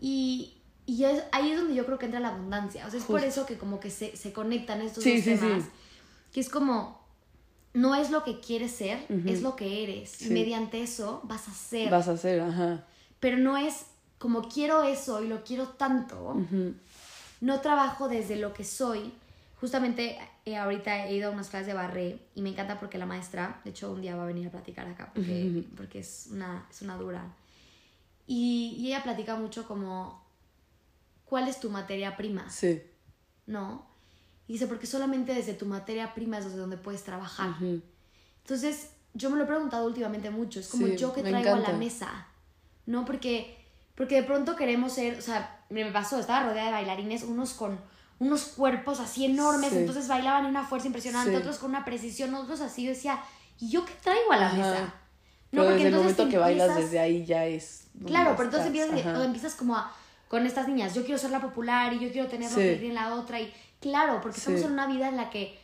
Y, 0.01 0.55
y 0.87 1.05
ahí 1.05 1.51
es 1.51 1.59
donde 1.59 1.75
yo 1.75 1.85
creo 1.87 1.99
que 1.99 2.07
entra 2.07 2.21
la 2.21 2.29
abundancia. 2.29 2.87
O 2.87 2.91
sea, 2.91 2.99
es 3.01 3.07
por 3.07 3.23
eso 3.23 3.47
que 3.47 3.59
como 3.59 3.81
que 3.81 3.91
se, 3.91 4.17
se 4.17 4.33
conectan 4.33 4.81
estos 4.81 5.05
dos 5.05 5.25
temas. 5.25 5.65
Que 6.33 6.41
es 6.41 6.49
como, 6.49 7.01
no 7.75 7.95
es 7.95 8.11
lo 8.11 8.25
que 8.25 8.41
quieres 8.41 8.73
ser, 8.73 8.99
es 9.27 9.43
lo 9.43 9.57
que 9.57 9.83
eres. 9.85 10.23
Y 10.23 10.31
mediante 10.31 10.83
eso 10.83 11.21
vas 11.25 11.49
a 11.49 11.53
ser. 11.53 11.91
Vas 11.91 12.09
a 12.09 12.17
ser, 12.17 12.41
ajá 12.41 12.85
pero 13.21 13.39
no 13.39 13.57
es 13.57 13.87
como 14.19 14.49
quiero 14.49 14.83
eso 14.83 15.23
y 15.23 15.29
lo 15.29 15.45
quiero 15.45 15.69
tanto, 15.69 16.37
no 17.41 17.61
trabajo 17.61 18.09
desde 18.09 18.37
lo 18.37 18.53
que 18.53 18.65
soy. 18.65 19.13
Justamente 19.61 20.17
eh, 20.45 20.57
ahorita 20.57 21.07
he 21.07 21.17
ido 21.17 21.31
a 21.31 21.33
unas 21.33 21.49
clases 21.49 21.67
de 21.67 21.75
barré 21.75 22.19
y 22.35 22.43
me 22.43 22.51
encanta 22.51 22.79
porque 22.79 22.97
la 22.97 23.07
maestra, 23.07 23.61
de 23.65 23.71
hecho 23.71 23.93
un 23.93 24.01
día 24.01 24.15
va 24.15 24.23
a 24.23 24.27
venir 24.27 24.47
a 24.47 24.51
platicar 24.51 24.87
acá 24.87 25.11
porque, 25.13 25.65
porque 25.77 26.01
es, 26.01 26.29
una, 26.31 26.67
es 26.71 26.83
una 26.83 26.97
dura. 26.97 27.25
Y, 28.29 28.77
y, 28.79 28.89
ella 28.89 29.03
platica 29.03 29.35
mucho 29.35 29.67
como, 29.67 30.25
¿cuál 31.25 31.49
es 31.49 31.59
tu 31.59 31.71
materia 31.71 32.17
prima? 32.17 32.49
Sí. 32.49 32.81
¿No? 33.47 33.89
Y 34.47 34.53
dice, 34.53 34.69
porque 34.69 34.87
solamente 34.87 35.35
desde 35.35 35.55
tu 35.55 35.67
materia 35.67 36.15
prima 36.15 36.39
es 36.39 36.45
desde 36.45 36.59
donde 36.59 36.77
puedes 36.77 37.03
trabajar. 37.03 37.57
Entonces, 38.43 38.91
yo 39.15 39.31
me 39.31 39.37
lo 39.37 39.45
he 39.45 39.47
preguntado 39.47 39.87
últimamente 39.87 40.31
mucho, 40.31 40.61
es 40.61 40.69
como 40.69 40.87
yo 40.87 41.13
que 41.13 41.23
traigo 41.23 41.55
a 41.55 41.59
la 41.59 41.73
mesa 41.73 42.29
¿no? 42.89 43.05
Porque, 43.05 43.57
porque 43.95 44.17
de 44.17 44.23
pronto 44.23 44.57
queremos 44.57 44.95
ser, 44.95 45.19
o 45.19 45.23
sea, 45.23 45.63
me 45.69 45.85
pasó, 45.93 46.19
estaba 46.19 46.49
rodeada 46.49 46.69
de 46.69 46.73
bailarines, 46.73 47.23
unos 47.23 47.53
con 47.53 47.79
unos 48.19 48.45
cuerpos 48.45 48.99
así 48.99 49.27
enormes, 49.27 49.73
entonces 49.75 50.09
bailaban 50.09 50.45
en 50.45 50.51
una 50.51 50.65
fuerza 50.65 50.89
impresionante, 50.89 51.37
otros 51.37 51.59
con 51.59 51.71
una 51.71 51.85
precisión, 51.85 52.35
otros 52.35 52.61
así, 52.63 52.83
yo 52.83 52.91
decía, 52.91 53.21
¿y 53.61 53.71
yo 53.71 53.85
qué 53.85 53.93
traigo 54.03 54.33
a 54.33 54.39
la 54.39 54.53
mesa? 54.55 54.95
No, 55.51 55.65
desde 55.65 55.89
el 55.89 55.95
momento 55.95 56.29
que 56.29 56.39
bailas 56.39 56.77
desde 56.77 56.99
ahí 56.99 57.25
ya 57.25 57.47
es... 57.47 57.85
Claro, 58.07 58.35
pero 58.37 58.45
entonces 58.45 58.67
empiezas, 58.67 59.25
empiezas 59.25 59.55
como 59.55 59.77
a, 59.77 59.93
con 60.29 60.47
estas 60.47 60.69
niñas, 60.69 60.95
yo 60.95 61.03
quiero 61.03 61.19
ser 61.19 61.31
la 61.31 61.41
popular 61.41 61.93
y 61.93 61.99
yo 61.99 62.13
quiero 62.13 62.29
tener 62.29 62.51
lo 62.51 62.57
que 62.57 62.77
tiene 62.77 62.95
la 62.95 63.15
otra 63.15 63.41
y 63.41 63.53
claro, 63.81 64.21
porque 64.21 64.39
estamos 64.39 64.61
en 64.61 64.73
una 64.73 64.87
vida 64.87 65.09
en 65.09 65.17
la 65.17 65.31
que 65.31 65.59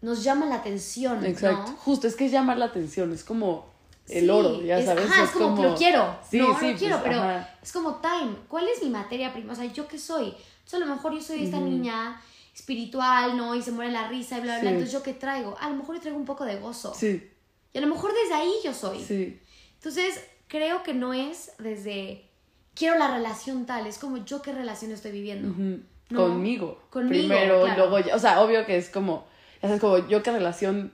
nos 0.00 0.24
llama 0.24 0.46
la 0.46 0.56
atención. 0.56 1.24
Exacto, 1.24 1.72
justo, 1.78 2.06
es 2.06 2.16
que 2.16 2.26
es 2.26 2.32
llamar 2.32 2.58
la 2.58 2.66
atención, 2.66 3.12
es 3.12 3.24
como 3.24 3.72
el 4.08 4.28
oro, 4.28 4.60
ya 4.62 4.84
sabes. 4.84 5.04
es, 5.04 5.30
como, 5.30 5.62
lo 5.62 5.74
quiero. 5.76 6.18
Sí, 6.28 6.38
no, 6.38 6.58
sí, 6.58 6.72
lo 6.72 6.78
quiero, 6.78 7.00
pues, 7.00 7.14
pero 7.16 7.46
es 7.62 7.72
como 7.72 7.96
time. 7.96 8.34
¿Cuál 8.48 8.68
es 8.68 8.82
mi 8.82 8.90
materia 8.90 9.32
prima? 9.32 9.52
O 9.52 9.56
sea, 9.56 9.64
¿yo 9.66 9.86
qué 9.86 9.98
soy? 9.98 10.34
Entonces, 10.64 10.74
a 10.74 10.78
lo 10.78 10.86
mejor 10.86 11.14
yo 11.14 11.20
soy 11.20 11.44
esta 11.44 11.60
niña 11.60 12.20
espiritual, 12.54 13.36
¿no? 13.36 13.54
Y 13.54 13.62
se 13.62 13.70
muere 13.70 13.92
la 13.92 14.08
risa 14.08 14.38
y 14.38 14.40
bla, 14.42 14.58
bla, 14.58 14.70
Entonces, 14.70 14.92
¿yo 14.92 15.02
qué 15.02 15.14
traigo? 15.14 15.56
A 15.60 15.70
lo 15.70 15.76
mejor 15.76 15.94
yo 15.94 16.00
traigo 16.02 16.18
un 16.18 16.26
poco 16.26 16.44
de 16.44 16.56
gozo. 16.56 16.92
Sí. 16.94 17.30
Y 17.72 17.78
a 17.78 17.80
lo 17.80 17.86
mejor 17.86 18.12
desde 18.12 18.34
ahí 18.34 18.52
yo 18.64 18.74
soy. 18.74 19.02
Sí. 19.02 19.40
Entonces, 19.74 20.22
creo 20.48 20.82
que 20.82 20.94
no 20.94 21.14
es 21.14 21.52
desde 21.58 22.28
quiero 22.74 22.98
la 22.98 23.12
relación 23.12 23.66
tal, 23.66 23.86
es 23.86 23.98
como 23.98 24.18
yo 24.18 24.42
qué 24.42 24.52
relación 24.52 24.92
estoy 24.92 25.12
viviendo. 25.12 25.48
Conmigo. 26.14 26.80
Conmigo. 26.90 27.08
Primero, 27.08 27.66
luego, 27.66 27.98
o 28.14 28.18
sea, 28.18 28.42
obvio 28.42 28.66
que 28.66 28.76
es 28.76 28.90
como, 28.90 29.26
es 29.60 29.80
como 29.80 30.06
yo 30.08 30.22
qué 30.22 30.30
relación 30.30 30.92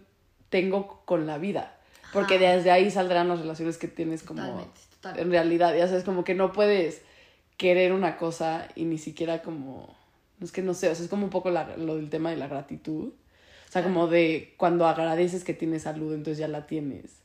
tengo 0.49 1.03
con 1.05 1.27
la 1.27 1.39
vida. 1.39 1.75
Porque 2.13 2.39
desde 2.39 2.71
ahí 2.71 2.91
saldrán 2.91 3.29
las 3.29 3.41
relaciones 3.41 3.77
que 3.77 3.87
tienes 3.87 4.23
como 4.23 4.71
en 5.05 5.31
realidad. 5.31 5.77
Ya 5.77 5.87
sabes, 5.87 6.05
como 6.05 6.25
que 6.25 6.35
no 6.35 6.53
puedes 6.53 7.03
querer 7.57 7.93
una 7.93 8.17
cosa 8.17 8.69
y 8.75 8.85
ni 8.85 8.99
siquiera 8.99 9.43
como... 9.43 9.97
Es 10.41 10.53
que 10.53 10.63
no 10.63 10.73
sé, 10.73 10.89
o 10.89 10.95
sea, 10.95 11.05
es 11.05 11.11
como 11.11 11.25
un 11.25 11.31
poco 11.31 11.51
lo 11.51 11.97
del 11.97 12.09
tema 12.09 12.31
de 12.31 12.37
la 12.37 12.47
gratitud. 12.47 13.13
O 13.69 13.71
sea, 13.71 13.83
como 13.83 14.07
de 14.07 14.55
cuando 14.57 14.87
agradeces 14.87 15.45
que 15.45 15.55
tienes 15.55 15.83
salud, 15.83 16.15
entonces 16.15 16.39
ya 16.39 16.49
la 16.49 16.67
tienes. 16.67 17.17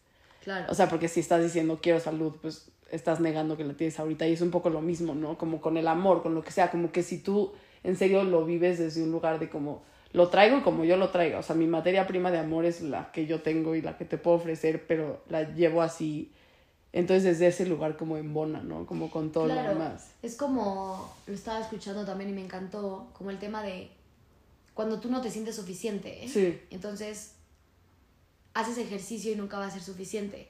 Claro. 0.44 0.66
O 0.70 0.76
sea, 0.76 0.90
porque 0.90 1.08
si 1.08 1.22
estás 1.22 1.42
diciendo 1.42 1.80
quiero 1.82 2.00
salud, 2.00 2.36
pues 2.42 2.70
estás 2.92 3.22
negando 3.22 3.56
que 3.56 3.64
la 3.64 3.74
tienes 3.74 4.00
ahorita. 4.00 4.28
Y 4.28 4.34
es 4.34 4.42
un 4.42 4.52
poco 4.52 4.70
lo 4.70 4.82
mismo, 4.82 5.16
¿no? 5.16 5.38
Como 5.38 5.62
con 5.62 5.78
el 5.78 5.88
amor, 5.88 6.22
con 6.22 6.36
lo 6.36 6.44
que 6.44 6.52
sea. 6.52 6.70
Como 6.70 6.92
que 6.92 7.02
si 7.02 7.18
tú 7.20 7.54
en 7.84 7.96
serio 7.96 8.24
lo 8.24 8.46
vives 8.46 8.80
desde 8.80 9.04
un 9.04 9.12
lugar 9.12 9.40
de 9.40 9.50
como 9.50 9.84
lo 10.14 10.30
traigo 10.30 10.64
como 10.64 10.86
yo 10.86 10.96
lo 10.96 11.10
traigo. 11.10 11.40
O 11.40 11.44
sea, 11.44 11.56
mi 11.56 11.68
materia 11.68 12.08
prima 12.08 12.32
de 12.32 12.38
amor 12.38 12.66
es 12.66 12.82
la 12.82 13.12
que 13.12 13.26
yo 13.26 13.42
tengo 13.42 13.76
y 13.76 13.82
la 13.82 13.98
que 13.98 14.06
te 14.06 14.18
puedo 14.18 14.38
ofrecer, 14.38 14.86
pero 14.88 15.24
la 15.28 15.44
llevo 15.54 15.82
así. 15.82 16.32
Entonces, 16.94 17.24
desde 17.24 17.48
ese 17.48 17.66
lugar 17.66 17.98
como 17.98 18.18
en 18.18 18.32
bona, 18.34 18.62
¿no? 18.62 18.86
Como 18.86 19.10
con 19.10 19.32
todo 19.32 19.48
lo 19.48 19.56
demás. 19.56 20.12
Es 20.22 20.36
como, 20.36 21.12
lo 21.26 21.34
estaba 21.34 21.60
escuchando 21.60 22.06
también 22.06 22.30
y 22.30 22.34
me 22.34 22.44
encantó, 22.44 23.08
como 23.14 23.32
el 23.32 23.40
tema 23.40 23.64
de 23.64 23.90
cuando 24.74 25.00
tú 25.00 25.10
no 25.10 25.22
te 25.22 25.30
sientes 25.30 25.56
suficiente. 25.56 26.26
¿eh? 26.26 26.30
Sí. 26.30 26.60
Entonces, 26.70 27.34
haces 28.54 28.78
ejercicio 28.78 29.32
y 29.32 29.36
nunca 29.36 29.60
va 29.60 29.68
a 29.68 29.72
ser 29.72 29.82
suficiente. 29.82 30.50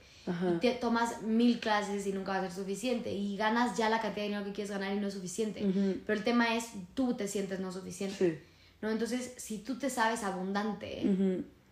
te 0.61 0.71
tomas 0.71 1.21
mil 1.23 1.59
clases 1.59 2.07
y 2.07 2.13
nunca 2.13 2.31
va 2.31 2.37
a 2.39 2.41
ser 2.41 2.51
suficiente. 2.51 3.11
Y 3.11 3.35
ganas 3.37 3.77
ya 3.77 3.89
la 3.89 4.01
cantidad 4.01 4.23
de 4.23 4.29
dinero 4.29 4.45
que 4.45 4.53
quieres 4.53 4.71
ganar 4.71 4.93
y 4.93 4.99
no 4.99 5.07
es 5.07 5.13
suficiente. 5.13 5.61
Pero 6.05 6.17
el 6.17 6.23
tema 6.23 6.55
es, 6.55 6.69
tú 6.93 7.15
te 7.15 7.27
sientes 7.27 7.59
no 7.59 7.71
suficiente. 7.71 8.17
Sí. 8.17 8.53
¿no? 8.81 8.89
Entonces, 8.91 9.33
si 9.37 9.59
tú 9.59 9.77
te 9.77 9.89
sabes 9.89 10.23
abundante, 10.23 11.03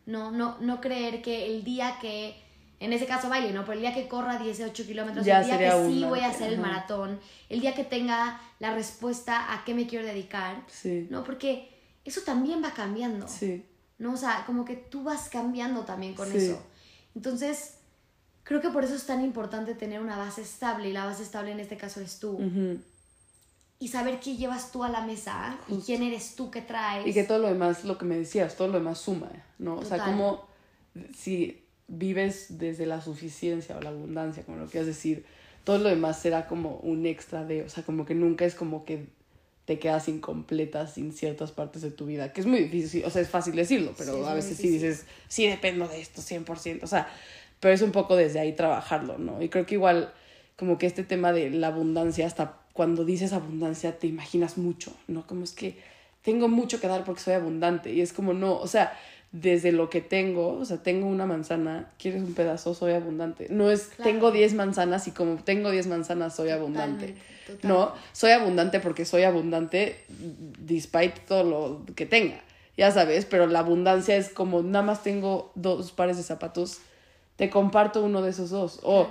no, 0.06 0.32
no, 0.32 0.58
no 0.60 0.82
creer 0.82 1.22
que 1.22 1.46
el 1.46 1.64
día 1.64 1.98
que, 2.02 2.36
en 2.80 2.94
ese 2.94 3.06
caso 3.06 3.30
baile, 3.30 3.54
¿no? 3.54 3.62
Pero 3.62 3.74
el 3.74 3.82
día 3.82 3.94
que 3.94 4.08
corra 4.08 4.38
18 4.38 4.86
kilómetros, 4.86 5.28
el 5.28 5.46
día 5.46 5.58
que 5.58 5.88
sí 5.88 6.04
voy 6.04 6.22
a 6.22 6.30
hacer 6.30 6.52
el 6.52 6.60
maratón, 6.60 7.20
el 7.50 7.60
día 7.60 7.76
que 7.76 7.84
tenga 7.84 8.42
la 8.60 8.74
respuesta 8.74 9.54
a 9.54 9.64
qué 9.66 9.74
me 9.74 9.88
quiero 9.88 10.06
dedicar, 10.06 10.66
¿no? 11.10 11.24
Porque 11.24 11.71
eso 12.06 12.22
también 12.22 12.64
va 12.64 12.74
cambiando, 12.74 13.28
sí. 13.28 13.66
¿no? 13.98 14.14
O 14.14 14.18
sea, 14.18 14.44
como 14.46 14.66
que 14.66 14.76
tú 14.76 15.04
vas 15.04 15.30
cambiando 15.30 15.82
también 15.82 16.14
con 16.14 16.32
eso. 16.32 16.62
Entonces, 17.16 17.76
creo 18.44 18.62
que 18.62 18.70
por 18.70 18.84
eso 18.84 18.96
es 18.96 19.06
tan 19.06 19.24
importante 19.24 19.76
tener 19.76 20.02
una 20.02 20.18
base 20.18 20.42
estable 20.42 20.90
y 20.90 20.94
la 20.94 21.06
base 21.06 21.24
estable 21.24 21.52
en 21.52 21.60
este 21.60 21.78
caso 21.78 22.02
es 22.02 22.20
tú. 22.20 22.40
y 23.80 23.88
saber 23.88 24.20
qué 24.20 24.38
llevas 24.38 24.72
tú 24.72 24.84
a 24.84 24.90
la 24.90 25.02
mesa 25.02 25.58
y 25.68 25.80
quién 25.80 26.04
eres 26.04 26.36
tú 26.36 26.52
que 26.52 26.62
traes. 26.62 27.08
Y 27.08 27.14
que 27.14 27.24
todo 27.24 27.40
lo 27.40 27.48
demás, 27.48 27.84
lo 27.84 27.98
que 27.98 28.06
me 28.06 28.16
decías, 28.16 28.56
todo 28.56 28.68
lo 28.68 28.76
demás 28.76 29.00
suma, 29.00 29.32
¿no? 29.58 29.78
O 29.78 29.84
sea, 29.84 30.06
como 30.06 30.46
si 31.18 31.66
vives 31.88 32.60
desde 32.60 32.86
la 32.86 33.02
suficiencia 33.02 33.76
o 33.78 33.82
la 33.82 33.90
abundancia, 33.90 34.44
como 34.44 34.58
lo 34.58 34.68
quieras 34.68 34.86
decir, 34.86 35.26
todo 35.64 35.80
lo 35.80 35.90
demás 35.90 36.20
será 36.20 36.48
como 36.48 36.78
un 36.78 37.06
extra 37.06 37.44
de, 37.44 37.64
o 37.64 37.70
sea, 37.70 37.84
como 37.84 38.06
que 38.06 38.16
nunca 38.16 38.46
es 38.46 38.56
como 38.56 38.86
que 38.86 39.10
te 39.72 39.80
quedas 39.80 40.10
incompleta 40.10 40.86
sin 40.86 41.14
ciertas 41.14 41.54
partes 41.54 41.82
de 41.82 41.92
tu 41.92 42.06
vida, 42.06 42.34
que 42.34 42.42
es 42.42 42.46
muy 42.46 42.60
difícil, 42.60 43.06
o 43.06 43.10
sea, 43.10 43.22
es 43.22 43.30
fácil 43.30 43.56
decirlo, 43.56 43.94
pero 43.98 44.16
Sí, 44.16 44.24
a 44.30 44.34
veces 44.34 44.58
sí 44.58 44.70
dices, 44.70 45.06
sí 45.30 45.48
dependo 45.48 45.88
de 45.88 46.02
esto 46.02 46.22
100%, 46.22 46.84
o 46.84 46.88
sea, 46.88 47.08
pero 47.62 47.74
es 47.74 47.82
un 47.82 47.94
poco 47.94 48.18
desde 48.18 48.42
ahí 48.42 48.52
trabajarlo, 48.52 49.18
¿no? 49.18 49.42
Y 49.42 49.48
creo 49.48 49.66
que 49.66 49.76
igual 49.76 50.12
como 50.58 50.78
que 50.78 50.88
este 50.88 51.06
tema 51.06 51.32
de 51.32 51.52
la 51.52 51.68
abundancia, 51.68 52.28
hasta 52.28 52.58
cuando 52.74 53.06
dices 53.06 53.32
abundancia 53.32 53.98
te 53.98 54.08
imaginas 54.08 54.58
mucho, 54.58 54.92
¿no? 55.08 55.26
Como 55.26 55.46
es 55.46 55.54
que 55.54 55.78
tengo 56.22 56.50
mucho 56.50 56.82
que 56.82 56.90
dar 56.90 57.06
porque 57.06 57.22
soy 57.22 57.36
abundante 57.36 57.94
y 57.94 58.02
es 58.02 58.12
como 58.12 58.34
no, 58.34 58.58
o 58.58 58.68
sea, 58.68 58.92
desde 59.32 59.72
lo 59.72 59.90
que 59.90 60.02
tengo, 60.02 60.58
o 60.60 60.66
sea, 60.66 60.84
tengo 60.84 61.08
una 61.08 61.26
manzana, 61.26 61.90
quieres 61.98 62.22
un 62.22 62.34
pedazo, 62.34 62.74
soy 62.74 62.94
abundante. 62.94 63.48
No 63.50 63.72
es 63.72 63.84
Claro. 63.96 64.04
tengo 64.12 64.32
10 64.32 64.54
manzanas 64.56 65.08
y 65.08 65.12
como 65.12 65.36
tengo 65.36 65.72
10 65.72 65.88
manzanas 65.88 66.36
soy 66.36 66.50
abundante. 66.50 67.16
Totalmente. 67.48 67.68
No, 67.68 67.94
soy 68.12 68.32
abundante 68.32 68.80
porque 68.82 69.06
soy 69.06 69.24
abundante 69.24 70.04
despite 70.60 71.22
todo 71.28 71.44
lo 71.44 71.82
que 71.96 72.06
tenga. 72.06 72.42
Ya 72.78 72.92
sabes, 72.92 73.26
pero 73.26 73.48
la 73.48 73.60
abundancia 73.60 74.16
es 74.16 74.30
como 74.30 74.64
nada 74.64 74.84
más 74.84 75.04
tengo 75.04 75.52
dos 75.56 75.92
pares 75.92 76.18
de 76.18 76.24
zapatos, 76.24 76.80
te 77.36 77.50
comparto 77.50 78.04
uno 78.04 78.22
de 78.22 78.32
esos 78.32 78.50
dos 78.50 78.80
o 78.84 79.08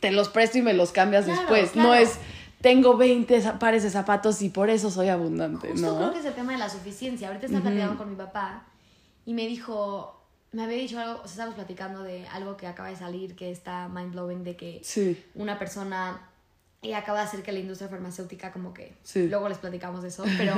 te 0.00 0.10
los 0.12 0.28
presto 0.28 0.58
y 0.58 0.62
me 0.62 0.74
los 0.74 0.92
cambias 0.92 1.24
Claro, 1.24 1.40
después. 1.40 1.74
No 1.76 1.94
es 1.94 2.14
tengo 2.60 2.96
20 2.96 3.40
za- 3.40 3.58
pares 3.58 3.82
de 3.82 3.90
zapatos 3.90 4.42
y 4.42 4.48
por 4.50 4.68
eso 4.70 4.90
soy 4.90 5.08
abundante, 5.08 5.68
Justo 5.70 5.86
¿no? 5.92 5.96
creo 5.98 6.12
que 6.12 6.18
es 6.20 6.24
el 6.26 6.34
tema 6.34 6.52
de 6.52 6.58
la 6.58 6.68
suficiencia. 6.68 7.28
Ahorita 7.28 7.46
estaba 7.46 7.62
platicando 7.62 7.96
con 7.98 8.10
mi 8.10 8.16
papá 8.16 8.64
y 9.28 9.34
me 9.34 9.46
dijo, 9.46 10.18
me 10.52 10.62
había 10.64 10.78
dicho 10.78 10.98
algo, 10.98 11.16
o 11.16 11.24
sea, 11.24 11.32
estábamos 11.32 11.56
platicando 11.56 12.02
de 12.02 12.26
algo 12.28 12.56
que 12.56 12.66
acaba 12.66 12.88
de 12.88 12.96
salir 12.96 13.36
que 13.36 13.50
está 13.50 13.86
mind 13.88 14.12
blowing 14.12 14.42
de 14.42 14.56
que 14.56 14.80
Sí, 14.82 15.22
una 15.34 15.58
persona 15.58 16.30
y 16.80 16.94
acaba 16.94 17.18
de 17.18 17.26
hacer 17.26 17.42
que 17.42 17.52
la 17.52 17.58
industria 17.58 17.90
farmacéutica 17.90 18.50
como 18.52 18.72
que 18.72 18.96
Sí. 19.02 19.28
luego 19.28 19.50
les 19.50 19.58
platicamos 19.58 20.00
de 20.00 20.08
eso, 20.08 20.24
pero 20.38 20.54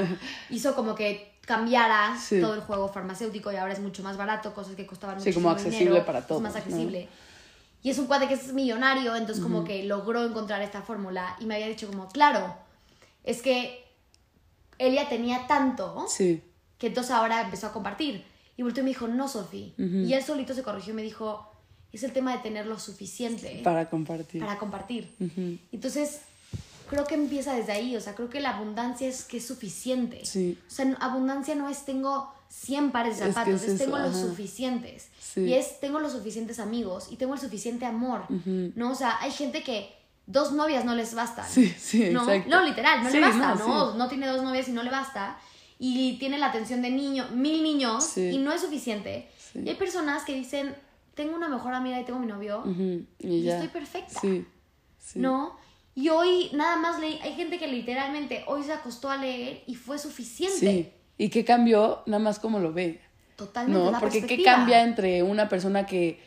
hizo 0.51 0.77
como 0.77 0.95
que 0.95 1.35
cambiara 1.45 2.17
Sí. 2.17 2.41
todo 2.41 2.55
el 2.55 2.61
juego 2.61 2.87
farmacéutico 2.87 3.51
y 3.51 3.57
ahora 3.57 3.73
es 3.73 3.81
mucho 3.81 4.05
más 4.05 4.17
barato, 4.17 4.55
cosas 4.55 4.77
que 4.77 4.87
costaban 4.87 5.17
Sí, 5.17 5.31
muchísimo 5.31 5.49
como 5.49 5.57
accesible 5.57 5.85
dinero, 5.87 6.07
para 6.07 6.21
es 6.21 6.27
todos, 6.29 6.41
más 6.41 6.53
¿no? 6.53 6.59
accesible. 6.61 7.09
Y 7.83 7.91
es 7.91 7.99
un 7.99 8.07
cuate 8.07 8.29
que 8.29 8.35
es 8.35 8.53
millonario, 8.53 9.17
entonces 9.17 9.43
como 9.43 9.65
que 9.65 9.83
logró 9.83 10.25
encontrar 10.25 10.63
esta 10.63 10.83
fórmula 10.83 11.35
y 11.41 11.47
me 11.47 11.57
había 11.57 11.67
dicho 11.67 11.89
como, 11.89 12.07
claro, 12.09 12.55
es 13.25 13.43
que 13.43 13.85
él 14.79 14.95
ya 14.95 15.09
tenía 15.09 15.49
tanto 15.49 16.07
sí, 16.07 16.41
que 16.79 16.87
entonces 16.87 17.11
ahora 17.11 17.41
empezó 17.41 17.67
a 17.67 17.73
compartir. 17.73 18.31
Y 18.57 18.63
volteó 18.63 18.83
y 18.83 18.85
me 18.85 18.91
dijo, 18.91 19.09
no, 19.09 19.29
Sofi. 19.29 19.75
Y 19.79 20.13
él 20.13 20.23
solito 20.23 20.55
se 20.55 20.63
corrigió 20.63 20.93
y 20.93 20.97
me 20.97 21.03
dijo, 21.03 21.51
es 21.93 22.03
el 22.03 22.13
tema 22.13 22.33
de 22.37 22.39
tener 22.43 22.67
lo 22.67 22.79
suficiente 22.79 23.61
para 23.65 23.89
compartir. 23.91 24.41
para 24.41 24.59
compartir. 24.59 25.15
Ujú. 25.19 25.59
Entonces, 25.73 26.21
creo 26.89 27.05
que 27.05 27.15
empieza 27.15 27.55
desde 27.55 27.73
ahí. 27.73 27.97
O 27.97 28.01
sea, 28.01 28.15
creo 28.15 28.29
que 28.29 28.41
la 28.41 28.51
abundancia 28.57 29.09
es 29.09 29.25
que 29.25 29.39
es 29.39 29.47
suficiente. 29.47 30.25
Sí. 30.25 30.59
O 30.69 30.71
sea, 30.71 30.97
abundancia 31.01 31.55
no 31.55 31.69
es 31.69 31.85
tengo 31.85 32.33
100 32.49 32.91
pares 32.93 33.19
de 33.19 33.23
Es 33.23 33.29
que 33.29 33.33
zapatos, 33.35 33.55
es 33.63 33.69
es, 33.69 33.75
eso, 33.75 33.85
tengo 33.85 33.99
los 33.99 34.15
ajá. 34.15 34.21
suficientes. 34.27 35.09
Sí. 35.21 35.41
Y 35.43 35.55
es 35.55 35.81
tengo 35.81 35.99
los 36.01 36.13
suficientes 36.13 36.59
amigos 36.59 37.09
y 37.11 37.17
tengo 37.17 37.35
el 37.35 37.41
suficiente 37.41 37.87
amor. 37.87 38.25
¿No? 38.75 38.91
O 38.91 38.95
sea, 38.95 39.19
hay 39.21 39.31
gente 39.33 39.63
que 39.63 39.91
dos 40.27 40.53
novias 40.53 40.85
no 40.85 40.95
les 40.95 41.15
bastan. 41.15 41.49
Sí, 41.49 41.69
sí, 41.79 42.11
no, 42.11 42.23
exacto. 42.23 42.51
no, 42.51 42.65
literal, 42.65 43.03
no 43.03 43.11
Sí, 43.11 43.17
le 43.17 43.21
basta, 43.23 43.55
no, 43.55 43.67
¿no? 43.67 43.95
No 43.95 44.09
tiene 44.09 44.27
dos 44.29 44.43
novias 44.45 44.69
y 44.69 44.73
no 44.73 44.83
le 44.83 44.91
basta. 44.91 45.39
Y 45.83 46.19
tiene 46.19 46.39
la 46.39 46.47
atención 46.47 46.83
de 46.83 46.91
niño, 46.91 47.27
mil 47.33 47.63
niños 47.63 48.05
Sí. 48.05 48.29
y 48.33 48.39
no 48.39 48.53
es 48.53 48.61
suficiente. 48.61 49.29
Sí. 49.39 49.63
Y 49.65 49.71
hay 49.71 49.77
personas 49.77 50.25
que 50.25 50.35
dicen, 50.35 50.75
tengo 51.15 51.35
una 51.35 51.49
mejor 51.49 51.73
amiga 51.73 51.99
y 51.99 52.05
tengo 52.05 52.19
mi 52.19 52.27
novio 52.27 52.63
Y, 53.19 53.49
estoy 53.49 53.69
perfecta. 53.69 54.21
Sí. 54.21 54.45
¿No? 55.15 55.57
Y 55.95 56.11
hoy 56.11 56.51
nada 56.53 56.77
más 56.77 57.01
leí, 57.01 57.19
hay 57.23 57.33
gente 57.35 57.59
que 57.59 57.67
literalmente 57.67 58.45
hoy 58.47 58.63
se 58.63 58.73
acostó 58.73 59.11
a 59.11 59.17
leer 59.17 59.63
y 59.67 59.75
fue 59.75 59.99
suficiente. 59.99 60.59
Sí. 60.59 60.93
¿Y 61.17 61.29
qué 61.31 61.45
cambió? 61.45 62.03
Nada 62.07 62.23
más 62.23 62.39
como 62.39 62.61
lo 62.61 62.73
ve. 62.73 63.01
Totalmente. 63.37 63.83
¿No? 63.83 63.91
la 63.91 64.01
Porque 64.01 64.27
¿qué 64.27 64.43
cambia 64.43 64.83
entre 64.83 65.23
una 65.23 65.49
persona 65.49 65.87
que 65.87 66.21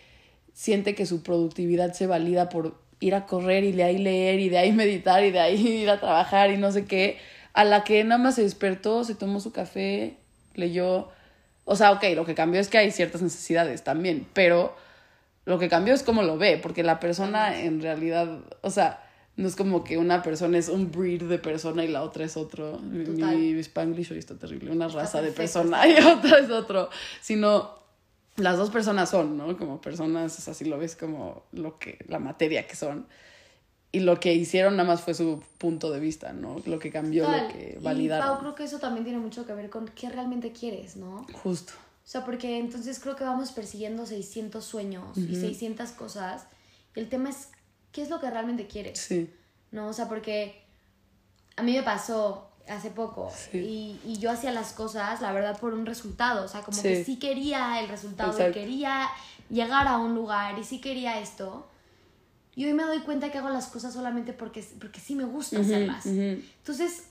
siente 0.53 0.95
que 0.95 1.05
su 1.05 1.21
productividad 1.21 1.93
se 1.93 2.07
valida 2.07 2.49
por 2.49 2.81
ir 2.99 3.15
a 3.15 3.25
correr 3.25 3.63
y 3.63 3.71
de 3.71 3.83
ahí 3.83 3.97
leer 3.99 4.39
y 4.39 4.49
de 4.49 4.57
ahí 4.57 4.71
meditar 4.83 5.23
y 5.23 5.29
de 5.31 5.39
ahí 5.39 5.67
ir 5.67 5.89
a 5.89 5.99
trabajar 5.99 6.51
y 6.51 6.57
no 6.57 6.71
sé 6.71 6.85
qué, 6.85 7.17
a 7.53 7.63
la 7.63 7.83
que 7.83 8.03
nada 8.03 8.21
más 8.21 8.35
se 8.35 8.43
despertó, 8.43 9.03
se 9.03 9.15
tomó 9.15 9.39
su 9.39 9.51
café, 9.51 10.17
leyó. 10.55 11.09
O 11.65 11.75
sea, 11.75 11.91
ok, 11.91 12.03
lo 12.15 12.25
que 12.25 12.35
cambió 12.35 12.59
es 12.59 12.67
que 12.67 12.77
hay 12.77 12.91
ciertas 12.91 13.21
necesidades 13.21 13.83
también, 13.83 14.27
pero 14.33 14.75
lo 15.45 15.59
que 15.59 15.69
cambió 15.69 15.93
es 15.93 16.03
cómo 16.03 16.23
lo 16.23 16.37
ve, 16.37 16.57
porque 16.61 16.83
la 16.83 16.99
persona 16.99 17.59
en 17.59 17.81
realidad, 17.81 18.39
o 18.61 18.69
sea, 18.69 19.03
no 19.35 19.47
es 19.47 19.55
como 19.55 19.83
que 19.83 19.97
una 19.97 20.21
persona 20.21 20.57
es 20.57 20.69
un 20.69 20.91
breed 20.91 21.23
de 21.23 21.39
persona 21.39 21.83
y 21.83 21.87
la 21.87 22.03
otra 22.03 22.25
es 22.25 22.37
otro. 22.37 22.79
Mi-. 22.79 23.53
Mi 23.53 23.59
spanglish 23.59 24.11
hoy 24.11 24.19
está 24.19 24.35
terrible, 24.35 24.71
una 24.71 24.87
raza 24.87 25.21
de 25.21 25.31
persona 25.31 25.87
y 25.87 25.95
otra 25.97 26.39
es 26.39 26.49
otro, 26.49 26.89
sino 27.21 27.83
las 28.35 28.57
dos 28.57 28.69
personas 28.69 29.09
son, 29.09 29.37
¿no? 29.37 29.57
Como 29.57 29.81
personas, 29.81 30.37
o 30.37 30.41
sea, 30.41 30.53
si 30.53 30.65
lo 30.65 30.77
ves 30.77 30.95
como 30.95 31.43
lo 31.51 31.77
que, 31.77 31.99
la 32.07 32.19
materia 32.19 32.67
que 32.67 32.75
son. 32.75 33.07
Y 33.95 33.99
lo 34.01 34.19
que 34.19 34.33
hicieron 34.33 34.75
nada 34.75 34.89
más 34.89 35.01
fue 35.01 35.13
su 35.13 35.41
punto 35.59 35.91
de 35.91 35.99
vista, 35.99 36.33
¿no? 36.33 36.57
Lo 36.65 36.79
que 36.79 36.91
cambió, 36.91 37.25
Total. 37.25 37.47
lo 37.47 37.53
que 37.53 37.69
Y 37.69 37.73
Pau, 37.75 37.83
validaron. 37.83 38.37
creo 38.39 38.55
que 38.55 38.63
eso 38.63 38.79
también 38.79 39.03
tiene 39.05 39.19
mucho 39.19 39.45
que 39.45 39.53
ver 39.53 39.69
con 39.69 39.87
qué 39.87 40.09
realmente 40.09 40.51
quieres, 40.51 40.95
¿no? 40.97 41.25
Justo. 41.43 41.73
O 42.03 42.07
sea, 42.07 42.25
porque 42.25 42.57
entonces 42.57 42.99
creo 42.99 43.15
que 43.15 43.23
vamos 43.23 43.51
persiguiendo 43.51 44.05
600 44.05 44.65
sueños 44.65 45.15
y 45.17 45.35
600 45.35 45.91
cosas. 45.91 46.47
Y 46.95 46.99
el 46.99 47.07
tema 47.07 47.29
es, 47.29 47.49
¿qué 47.91 48.01
es 48.01 48.09
lo 48.09 48.19
que 48.19 48.29
realmente 48.29 48.67
quieres? 48.67 48.99
Sí. 48.99 49.31
¿no? 49.71 49.87
O 49.87 49.93
sea, 49.93 50.09
porque 50.09 50.63
a 51.55 51.63
mí 51.63 51.73
me 51.73 51.83
pasó 51.83 52.49
hace 52.67 52.89
poco 52.91 53.31
Sí. 53.51 53.99
y, 54.05 54.11
y 54.11 54.17
yo 54.17 54.31
hacía 54.31 54.51
las 54.51 54.73
cosas, 54.73 55.21
la 55.21 55.31
verdad, 55.33 55.59
por 55.59 55.73
un 55.73 55.85
resultado. 55.85 56.43
O 56.45 56.47
sea, 56.47 56.61
como 56.61 56.81
que 56.81 56.97
Sí. 56.97 57.03
sí 57.13 57.19
quería 57.19 57.79
el 57.79 57.89
resultado 57.89 58.31
Exacto. 58.31 58.57
y 58.59 58.61
quería 58.63 59.07
llegar 59.49 59.87
a 59.87 59.97
un 59.97 60.13
lugar 60.15 60.57
y 60.59 60.63
sí 60.63 60.81
quería 60.81 61.19
esto. 61.19 61.67
Y 62.55 62.65
hoy 62.65 62.73
me 62.73 62.83
doy 62.83 62.99
cuenta 62.99 63.31
que 63.31 63.37
hago 63.39 63.49
las 63.49 63.67
cosas 63.67 63.93
solamente 63.93 64.33
porque, 64.33 64.63
porque 64.79 64.99
sí 64.99 65.15
me 65.15 65.23
gusta 65.23 65.59
hacerlas. 65.59 66.05
Entonces, 66.05 67.05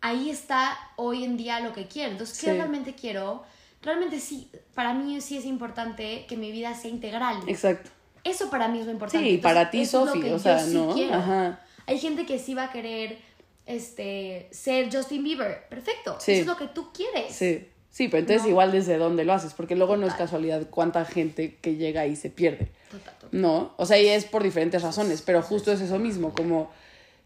ahí 0.00 0.30
está 0.30 0.76
hoy 0.96 1.24
en 1.24 1.36
día 1.36 1.60
lo 1.60 1.72
que 1.72 1.86
quiero. 1.86 2.12
Entonces, 2.12 2.38
¿qué 2.38 2.46
Sí. 2.50 2.52
realmente 2.56 2.94
quiero? 2.94 3.44
Realmente 3.82 4.18
sí, 4.20 4.50
para 4.74 4.94
mí 4.94 5.20
sí 5.20 5.36
es 5.36 5.44
importante 5.44 6.24
que 6.26 6.36
mi 6.36 6.50
vida 6.50 6.74
sea 6.74 6.90
integral. 6.90 7.40
Exacto. 7.46 7.90
Eso 8.24 8.50
para 8.50 8.68
mí 8.68 8.80
es 8.80 8.86
lo 8.86 8.92
importante. 8.92 9.28
Sí, 9.28 9.38
para 9.38 9.70
ti, 9.70 9.86
Sofi, 9.86 10.22
o 10.30 10.38
sea, 10.38 10.58
sí 10.58 10.74
¿no? 10.74 10.94
Ajá. 11.12 11.60
Hay 11.86 11.98
gente 11.98 12.26
que 12.26 12.38
sí 12.38 12.54
va 12.54 12.64
a 12.64 12.72
querer 12.72 13.18
este, 13.66 14.48
ser 14.50 14.92
Justin 14.94 15.22
Bieber. 15.22 15.68
Perfecto. 15.68 16.16
Sí. 16.20 16.32
Eso 16.32 16.40
es 16.42 16.46
lo 16.46 16.56
que 16.56 16.68
tú 16.68 16.92
quieres. 16.92 17.34
Sí. 17.34 17.68
Sí, 17.90 18.08
pero 18.08 18.20
entonces 18.20 18.42
No. 18.42 18.50
igual 18.50 18.72
desde 18.72 18.98
dónde 18.98 19.24
lo 19.24 19.32
haces, 19.32 19.54
porque 19.54 19.74
luego 19.74 19.96
no 19.96 20.06
es 20.06 20.12
casualidad 20.14 20.66
cuánta 20.68 21.04
gente 21.06 21.56
que 21.62 21.76
llega 21.76 22.06
y 22.06 22.14
se 22.14 22.28
pierde. 22.28 22.70
Total. 22.90 23.14
No, 23.32 23.72
o 23.76 23.86
sea, 23.86 23.98
y 24.00 24.06
es 24.08 24.24
por 24.24 24.42
diferentes 24.42 24.82
razones, 24.82 25.22
pero 25.22 25.42
justo 25.42 25.72
es 25.72 25.80
eso 25.80 25.98
mismo, 25.98 26.32
como 26.32 26.70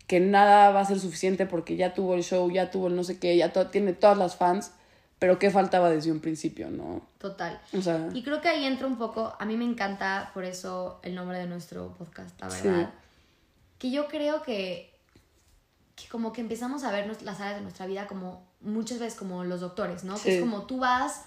que 0.07 0.19
nada 0.21 0.71
va 0.71 0.80
a 0.80 0.85
ser 0.85 0.99
suficiente 0.99 1.47
porque 1.47 1.76
ya 1.76 1.95
tuvo 1.95 2.14
el 2.14 2.23
show, 2.25 2.50
ya 2.50 2.71
tuvo 2.71 2.88
el 2.88 2.97
no 2.97 3.04
sé 3.04 3.19
qué, 3.19 3.37
ya 3.37 3.52
to- 3.52 3.69
tiene 3.69 3.92
todas 3.92 4.19
las 4.19 4.37
fans, 4.37 4.73
pero 5.21 5.38
qué 5.38 5.50
faltaba 5.50 5.88
desde 5.90 6.11
un 6.11 6.21
principio, 6.21 6.71
¿no? 6.71 7.02
Total. 7.19 7.61
O 7.76 7.83
sea, 7.83 8.09
Y 8.12 8.23
creo 8.23 8.40
que 8.40 8.49
ahí 8.49 8.64
entra 8.64 8.87
un 8.87 8.97
poco, 8.99 9.35
a 9.38 9.45
mí 9.45 9.57
me 9.57 9.64
encanta 9.64 10.30
por 10.35 10.45
eso 10.45 10.99
el 11.02 11.14
nombre 11.14 11.38
de 11.38 11.47
nuestro 11.47 11.95
podcast, 11.99 12.40
la 12.40 12.50
Sí. 12.50 12.66
verdad. 12.66 12.90
Que 13.78 13.90
yo 13.90 14.09
creo 14.09 14.42
que, 14.42 14.90
que 15.95 16.09
como 16.09 16.33
que 16.33 16.40
empezamos 16.40 16.83
a 16.85 16.90
ver 16.90 17.07
las 17.23 17.40
áreas 17.40 17.57
de 17.57 17.62
nuestra 17.62 17.87
vida 17.87 18.07
como 18.07 18.42
muchas 18.62 18.99
veces 18.99 19.19
como 19.19 19.45
los 19.45 19.61
doctores, 19.61 20.04
¿no? 20.04 20.19
Que 20.21 20.35
es 20.37 20.40
como 20.40 20.62
tú 20.66 20.78
vas 20.78 21.23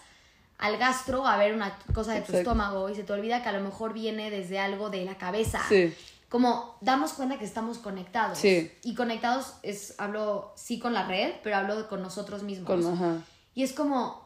al 0.63 0.77
gastro 0.77 1.27
a 1.27 1.35
ver 1.37 1.53
una 1.53 1.77
cosa 1.93 2.13
de 2.13 2.21
tu 2.21 2.35
estómago 2.35 2.89
y 2.89 2.95
se 2.95 3.03
te 3.03 3.11
olvida 3.13 3.43
que 3.43 3.49
a 3.49 3.51
lo 3.51 3.59
mejor 3.59 3.93
viene 3.93 4.29
desde 4.31 4.59
algo 4.59 4.89
de 4.89 5.03
la 5.05 5.17
cabeza. 5.17 5.61
sí, 5.67 5.93
Como 6.29 6.77
damos 6.81 7.13
cuenta 7.13 7.37
que 7.37 7.45
estamos 7.45 7.77
conectados. 7.77 8.37
Sí. 8.39 8.71
Y 8.83 8.95
conectados 8.95 9.53
es, 9.61 9.93
hablo 9.99 10.53
sí 10.55 10.79
con 10.79 10.93
la 10.93 11.05
red, 11.05 11.33
pero 11.43 11.57
hablo 11.57 11.87
con 11.89 12.01
nosotros 12.01 12.43
mismos. 12.43 12.65
con, 12.67 12.93
ajá, 12.93 13.17
Y 13.53 13.63
es 13.63 13.73
como 13.73 14.23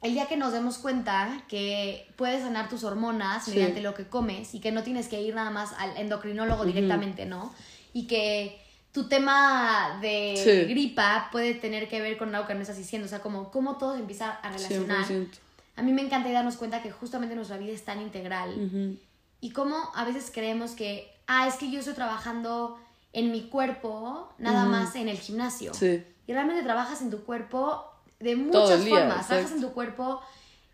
el 0.00 0.14
día 0.14 0.26
que 0.26 0.36
nos 0.36 0.52
demos 0.52 0.78
cuenta 0.78 1.42
que 1.48 2.06
puedes 2.16 2.42
sanar 2.42 2.68
tus 2.68 2.82
hormonas 2.84 3.44
Sí. 3.44 3.50
mediante 3.52 3.82
lo 3.82 3.92
que 3.94 4.06
comes 4.08 4.54
y 4.54 4.60
que 4.60 4.72
no 4.72 4.82
tienes 4.82 5.06
que 5.08 5.20
ir 5.20 5.34
nada 5.34 5.50
más 5.50 5.72
al 5.78 5.96
endocrinólogo 5.96 6.64
directamente, 6.64 7.26
¿no? 7.26 7.52
Y 7.92 8.06
que 8.06 8.60
tu 8.92 9.06
tema 9.08 9.98
de 10.00 10.34
Sí. 10.42 10.72
gripa 10.72 11.28
puede 11.30 11.52
tener 11.54 11.88
que 11.88 12.00
ver 12.00 12.16
con 12.16 12.34
algo 12.34 12.46
que 12.48 12.54
no 12.54 12.62
estás 12.62 12.78
diciendo, 12.78 13.04
o 13.06 13.08
sea, 13.08 13.20
como 13.20 13.50
cómo 13.50 13.76
todo 13.76 13.94
se 13.94 14.00
empieza 14.00 14.30
a 14.30 14.48
relacionar. 14.50 15.04
100%. 15.06 15.38
A 15.78 15.82
mí 15.82 15.92
me 15.92 16.02
encanta 16.02 16.30
darnos 16.30 16.56
cuenta 16.56 16.82
que 16.82 16.90
justamente 16.90 17.36
nuestra 17.36 17.56
vida 17.56 17.72
es 17.72 17.84
tan 17.84 18.00
integral 18.00 18.98
y 19.40 19.50
cómo 19.50 19.76
a 19.94 20.04
veces 20.04 20.30
creemos 20.34 20.72
que, 20.72 21.08
ah, 21.28 21.46
es 21.46 21.54
que 21.54 21.70
yo 21.70 21.78
estoy 21.78 21.94
trabajando 21.94 22.78
en 23.12 23.30
mi 23.30 23.42
cuerpo, 23.48 24.28
nada 24.38 24.64
más 24.66 24.96
en 24.96 25.08
el 25.08 25.18
gimnasio. 25.18 25.72
Sí. 25.74 26.04
Y 26.26 26.32
realmente 26.32 26.62
trabajas 26.64 27.00
en 27.00 27.10
tu 27.10 27.24
cuerpo 27.24 27.84
de 28.18 28.34
muchas 28.34 28.84
día, 28.84 28.98
formas. 28.98 29.28
Trabajas 29.28 29.52
en 29.52 29.60
tu 29.60 29.72
cuerpo 29.72 30.20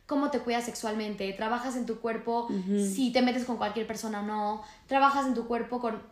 cómo 0.07 0.31
te 0.31 0.41
cuidas 0.41 0.65
sexualmente, 0.65 1.31
trabajas 1.35 1.77
en 1.77 1.87
tu 1.87 2.01
cuerpo 2.01 2.49
si 2.77 3.13
te 3.13 3.21
metes 3.21 3.45
con 3.45 3.59
cualquier 3.59 3.87
persona 3.87 4.21
o 4.21 4.23
no, 4.23 4.63
trabajas 4.87 5.27
en 5.27 5.35
tu 5.35 5.47
cuerpo 5.47 5.81
con 5.81 6.03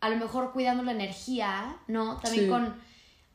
a 0.00 0.10
lo 0.10 0.16
mejor 0.16 0.52
cuidando 0.52 0.82
la 0.82 0.92
energía, 0.92 1.76
¿no? 1.86 2.18
También 2.18 2.44
Sí. 2.44 2.50
con 2.50 2.74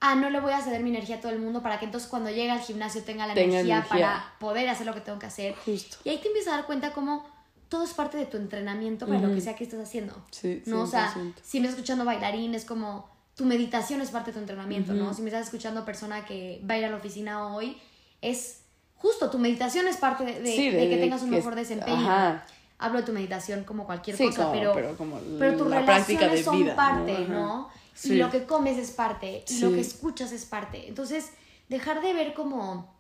ah, 0.02 0.16
no 0.16 0.30
le 0.30 0.40
voy 0.40 0.54
a 0.54 0.62
ceder 0.62 0.82
mi 0.82 0.90
energía 0.90 1.18
a 1.18 1.22
todo 1.22 1.32
el 1.32 1.40
mundo 1.40 1.62
para 1.62 1.78
que 1.80 1.86
entonces 1.86 2.10
cuando 2.10 2.30
llegue 2.30 2.52
al 2.52 2.60
gimnasio 2.62 3.04
tenga 3.04 3.28
la 3.28 3.34
Tenga 3.34 3.56
energía, 3.60 3.76
energía. 3.78 3.90
para 4.08 4.34
poder 4.40 4.70
hacer 4.70 4.86
lo 4.86 4.94
que 4.94 5.02
tengo 5.02 5.20
que 5.20 5.26
hacer. 5.26 5.56
Justo. 5.66 5.98
Y 6.04 6.10
ahí 6.10 6.18
te 6.20 6.28
empiezas 6.28 6.54
a 6.54 6.58
dar 6.58 6.66
cuenta 6.66 6.92
cómo 6.94 7.28
todo 7.68 7.84
es 7.84 7.94
parte 7.94 8.18
de 8.18 8.26
tu 8.26 8.38
entrenamiento 8.38 9.06
para 9.08 9.20
lo 9.22 9.34
que 9.36 9.42
sea 9.42 9.56
que 9.56 9.64
estés 9.64 9.80
haciendo. 9.80 10.16
Sí, 10.32 10.64
¿no? 10.66 10.82
O 10.82 10.88
sea, 10.88 11.14
100%. 11.14 11.34
si 11.44 11.60
me 11.60 11.68
estás 11.68 11.78
escuchando 11.80 12.04
bailarín, 12.06 12.56
es 12.56 12.66
como 12.66 13.10
tu 13.36 13.46
meditación 13.46 14.02
es 14.02 14.10
parte 14.10 14.32
de 14.32 14.34
tu 14.34 14.40
entrenamiento, 14.40 14.94
¿no? 14.94 15.14
Si 15.14 15.22
me 15.22 15.30
estás 15.30 15.46
escuchando 15.46 15.86
persona 15.86 16.26
que 16.26 16.62
va 16.70 16.74
a 16.74 16.78
ir 16.80 16.86
a 16.86 16.90
la 16.90 16.98
oficina 16.98 17.48
hoy, 17.54 17.78
es 18.22 18.62
justo 18.96 19.30
tu 19.30 19.38
meditación 19.38 19.88
es 19.88 19.98
parte 19.98 20.26
de, 20.26 20.42
de- 20.42 20.56
Sí, 20.56 20.70
de 20.72 20.78
de- 20.78 20.90
que 20.90 20.98
tengas 20.98 21.22
un 21.22 21.30
mejor 21.30 21.54
es- 21.54 21.70
desempeño. 21.70 21.96
ajá. 21.96 22.44
Hablo 22.80 23.00
de 23.00 23.06
tu 23.06 23.12
meditación 23.12 23.64
como 23.66 23.86
cualquier 23.86 24.16
Sí, 24.18 24.26
cosa, 24.28 24.44
como- 24.46 24.52
pero, 24.54 24.74
pero 24.74 24.98
como 24.98 25.20
pero 25.38 25.58
tus 25.58 25.68
la 25.70 25.86
práctica 25.86 26.22
relaciones 26.28 26.40
de 26.40 26.44
son 26.44 26.58
vida, 26.58 26.72
¿no? 26.72 26.76
parte, 26.76 27.14
Ajá. 27.14 27.24
¿no? 27.34 27.70
Sí. 27.94 28.14
Y 28.14 28.18
lo 28.18 28.32
que 28.32 28.46
comes 28.46 28.78
es 28.78 28.92
parte, 28.92 29.44
y 29.48 29.60
lo 29.60 29.72
que 29.72 29.82
escuchas 29.82 30.32
es 30.32 30.46
parte. 30.46 30.88
Entonces, 30.88 31.32
dejar 31.68 32.02
de 32.02 32.14
ver 32.14 32.34
como 32.34 32.98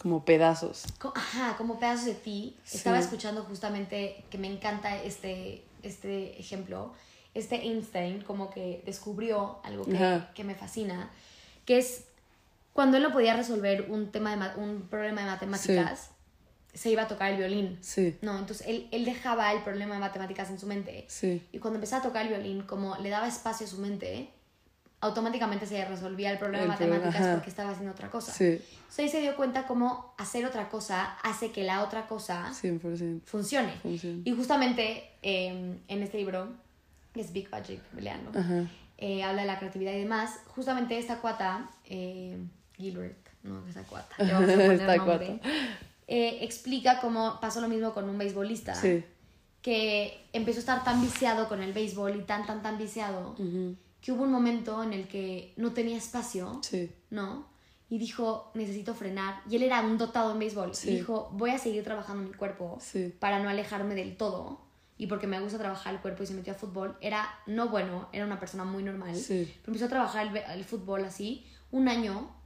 Como 0.00 0.24
pedazos. 0.24 0.84
Co- 0.98 1.12
Ajá, 1.14 1.56
como 1.56 1.78
pedazos 1.78 2.06
de 2.06 2.14
ti. 2.14 2.56
Sí. 2.64 2.76
Estaba 2.78 2.98
escuchando 2.98 3.44
justamente 3.44 4.24
que 4.30 4.38
me 4.38 4.46
encanta 4.48 5.00
este, 5.02 5.64
este 5.82 6.38
ejemplo. 6.40 6.92
Este 7.34 7.56
Einstein 7.66 8.22
como 8.22 8.50
que 8.50 8.82
descubrió 8.86 9.58
algo 9.64 9.84
que, 9.84 9.96
Ajá. 9.96 10.30
que 10.34 10.44
me 10.44 10.54
fascina, 10.54 11.10
que 11.64 11.78
es 11.78 12.04
cuando 12.72 12.96
él 12.96 13.02
no 13.02 13.12
podía 13.12 13.34
resolver 13.36 13.86
un, 13.90 14.10
tema 14.12 14.36
de 14.36 14.60
un 14.60 14.82
problema 14.82 15.20
de 15.22 15.26
matemáticas, 15.28 16.10
se 16.74 16.90
iba 16.90 17.02
a 17.02 17.08
tocar 17.08 17.32
el 17.32 17.38
violín. 17.38 17.78
Sí, 17.82 18.16
No, 18.22 18.38
entonces 18.38 18.66
él, 18.66 18.88
él 18.92 19.04
dejaba 19.04 19.52
el 19.52 19.62
problema 19.62 19.94
de 19.94 20.00
matemáticas 20.00 20.48
en 20.50 20.58
su 20.58 20.66
mente. 20.66 21.04
sí. 21.08 21.42
Y 21.52 21.58
cuando 21.58 21.76
empezaba 21.76 22.00
a 22.00 22.06
tocar 22.06 22.22
el 22.22 22.28
violín, 22.28 22.62
como 22.62 22.96
le 22.96 23.10
daba 23.10 23.28
espacio 23.28 23.66
a 23.66 23.68
su 23.70 23.78
mente, 23.78 24.30
automáticamente 25.00 25.66
se 25.66 25.84
resolvía 25.84 26.30
el 26.30 26.38
problema 26.38 26.64
El 26.64 26.70
de 26.70 26.76
problema, 26.76 26.94
matemáticas 26.96 27.26
ajá. 27.26 27.34
porque 27.34 27.50
estaba 27.50 27.70
haciendo 27.70 27.92
otra 27.92 28.08
cosa. 28.10 28.32
Sí, 28.32 28.44
Entonces 28.44 28.98
ahí 28.98 29.08
se 29.08 29.20
dio 29.20 29.34
cuenta 29.36 29.66
cómo 29.66 30.14
hacer 30.16 30.46
otra 30.46 30.68
cosa 30.68 31.16
hace 31.22 31.50
que 31.50 31.64
la 31.64 31.82
otra 31.82 32.06
cosa 32.06 32.50
100%. 32.52 33.22
funcione. 33.24 33.72
Funciona. 33.82 34.20
Y 34.24 34.30
justamente 34.32 35.10
eh, 35.22 35.76
en 35.88 36.02
este 36.02 36.18
libro, 36.18 36.48
que 37.12 37.20
es 37.20 37.32
Big 37.32 37.50
Magic, 37.50 37.80
leanlo, 37.98 38.30
eh, 38.98 39.24
habla 39.24 39.42
de 39.42 39.48
la 39.48 39.58
creatividad 39.58 39.92
y 39.92 39.98
demás. 39.98 40.38
Justamente 40.54 40.96
esta 40.96 41.16
cuata, 41.20 41.68
eh, 41.84 42.38
Gilbert, 42.76 43.18
no, 43.42 43.66
esa 43.66 43.82
cuata, 43.82 44.14
le 44.22 44.32
vamos 44.32 44.48
a 44.48 44.52
poner 44.54 44.70
Esta 44.72 44.96
nombre, 44.96 45.26
cuata. 45.26 45.48
Eh, 46.14 46.44
explica 46.44 47.00
cómo 47.00 47.40
pasó 47.40 47.62
lo 47.62 47.68
mismo 47.68 47.94
con 47.94 48.06
un 48.06 48.18
beisbolista. 48.18 48.74
Sí. 48.74 49.02
Que 49.62 50.26
empezó 50.34 50.58
a 50.58 50.60
estar 50.60 50.84
tan 50.84 51.00
viciado 51.00 51.48
con 51.48 51.62
el 51.62 51.72
béisbol 51.72 52.16
y 52.16 52.22
tan, 52.24 52.44
tan, 52.44 52.60
tan 52.60 52.76
viciado, 52.76 53.34
que 54.02 54.12
hubo 54.12 54.24
un 54.24 54.30
momento 54.30 54.82
en 54.82 54.92
el 54.92 55.08
que 55.08 55.54
no 55.56 55.72
tenía 55.72 55.96
espacio 55.96 56.60
Sí. 56.62 56.90
¿no? 57.08 57.46
Y 57.88 57.96
dijo, 57.96 58.50
necesito 58.52 58.94
frenar. 58.94 59.40
Y 59.48 59.56
él 59.56 59.62
era 59.62 59.80
un 59.80 59.96
dotado 59.96 60.32
en 60.32 60.38
béisbol. 60.38 60.74
Sí. 60.74 60.90
Y 60.90 60.96
dijo, 60.96 61.30
voy 61.32 61.48
a 61.48 61.58
seguir 61.58 61.82
trabajando 61.82 62.28
mi 62.28 62.34
cuerpo 62.34 62.78
para 63.18 63.38
no 63.38 63.48
alejarme 63.48 63.94
del 63.94 64.18
todo. 64.18 64.60
Y 64.98 65.06
porque 65.06 65.26
me 65.26 65.40
gusta 65.40 65.56
trabajar 65.56 65.94
el 65.94 66.00
cuerpo 66.00 66.24
y 66.24 66.26
se 66.26 66.34
metió 66.34 66.52
a 66.52 66.56
fútbol. 66.56 66.98
Era 67.00 67.26
no 67.46 67.70
bueno, 67.70 68.10
era 68.12 68.26
una 68.26 68.38
persona 68.38 68.64
muy 68.64 68.82
normal. 68.82 69.14
Pero 69.26 69.48
empezó 69.66 69.86
a 69.86 69.88
trabajar 69.88 70.36
el 70.36 70.64
fútbol 70.64 71.06
así, 71.06 71.46
un 71.70 71.88
año. 71.88 72.41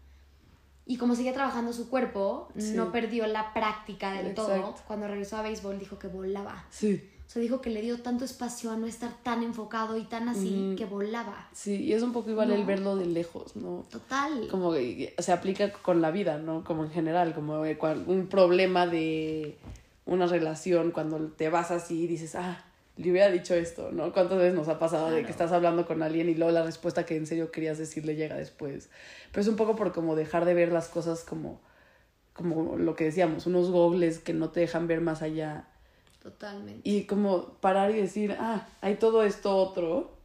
Y 0.87 0.99
como 0.99 1.15
seguía 1.17 1.33
trabajando 1.33 1.73
su 1.73 1.89
cuerpo, 1.91 2.49
Sí. 2.57 2.73
no 2.75 2.93
perdió 2.93 3.27
la 3.27 3.53
práctica 3.53 4.13
del 4.13 4.35
todo. 4.35 4.75
Cuando 4.87 5.09
regresó 5.09 5.37
a 5.37 5.43
béisbol 5.43 5.79
dijo 5.79 5.99
que 5.99 6.07
volaba. 6.09 6.65
Sí. 6.71 7.11
O 7.27 7.29
sea, 7.29 7.43
dijo 7.43 7.61
que 7.61 7.71
le 7.71 7.83
dio 7.83 8.01
tanto 8.03 8.25
espacio 8.25 8.71
a 8.71 8.77
no 8.77 8.87
estar 8.87 9.11
tan 9.25 9.43
enfocado 9.43 9.97
y 9.97 10.05
tan 10.05 10.29
así 10.29 10.77
que 10.79 10.85
volaba. 10.85 11.49
Sí, 11.53 11.83
y 11.83 11.93
es 11.93 12.03
un 12.05 12.13
poco 12.13 12.31
igual 12.31 12.53
el 12.53 12.65
verlo 12.65 12.95
de 12.95 13.07
lejos, 13.07 13.57
¿no? 13.57 13.85
Total. 13.91 14.47
Como 14.49 14.73
que 14.73 15.13
se 15.19 15.33
aplica 15.33 15.73
con 15.73 16.01
la 16.01 16.13
vida, 16.13 16.39
¿no? 16.39 16.63
Como 16.63 16.85
en 16.85 16.91
general, 16.93 17.35
como 17.35 17.63
cual- 17.79 18.05
un 18.07 18.29
problema 18.29 18.87
de 18.87 19.59
una 20.05 20.29
relación, 20.29 20.93
cuando 20.93 21.19
te 21.33 21.49
vas 21.49 21.73
así 21.73 22.05
y 22.05 22.07
dices, 22.07 22.37
ah, 22.37 22.65
le 22.97 23.11
hubiera 23.11 23.31
dicho 23.31 23.55
esto, 23.55 23.93
¿no? 23.93 24.13
¿Cuántas 24.13 24.39
veces 24.39 24.55
nos 24.55 24.69
ha 24.69 24.79
pasado 24.79 25.11
de 25.11 25.25
que 25.25 25.31
estás 25.31 25.53
hablando 25.53 25.87
con 25.87 26.03
alguien 26.03 26.29
y 26.29 26.35
luego 26.35 26.53
la 26.53 26.63
respuesta 26.63 27.05
que 27.05 27.17
en 27.17 27.27
serio 27.27 27.51
querías 27.51 27.79
decirle 27.79 28.17
llega 28.17 28.37
después? 28.37 28.89
Pero 29.33 29.43
es 29.43 29.49
un 29.49 29.57
poco 29.57 29.77
por 29.77 29.93
como 29.93 30.17
dejar 30.17 30.45
de 30.47 30.55
ver 30.55 30.73
las 30.73 30.89
cosas 30.89 31.23
como, 31.23 31.61
como 32.33 32.77
lo 32.77 32.97
que 32.97 33.05
decíamos, 33.05 33.47
unos 33.47 33.71
gogles 33.71 34.19
que 34.19 34.33
no 34.33 34.51
te 34.51 34.61
dejan 34.61 34.87
ver 34.87 35.03
más 35.03 35.21
allá 35.21 35.69
Totalmente. 36.23 36.81
y 36.89 37.05
como 37.05 37.55
parar 37.61 37.91
y 37.91 38.01
decir, 38.01 38.35
ah, 38.39 38.67
hay 38.81 38.95
todo 38.95 39.23
esto 39.23 39.55
otro 39.55 40.17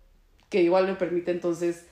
que 0.50 0.62
igual 0.62 0.88
me 0.88 0.96
permite 0.96 1.32
entonces 1.32 1.86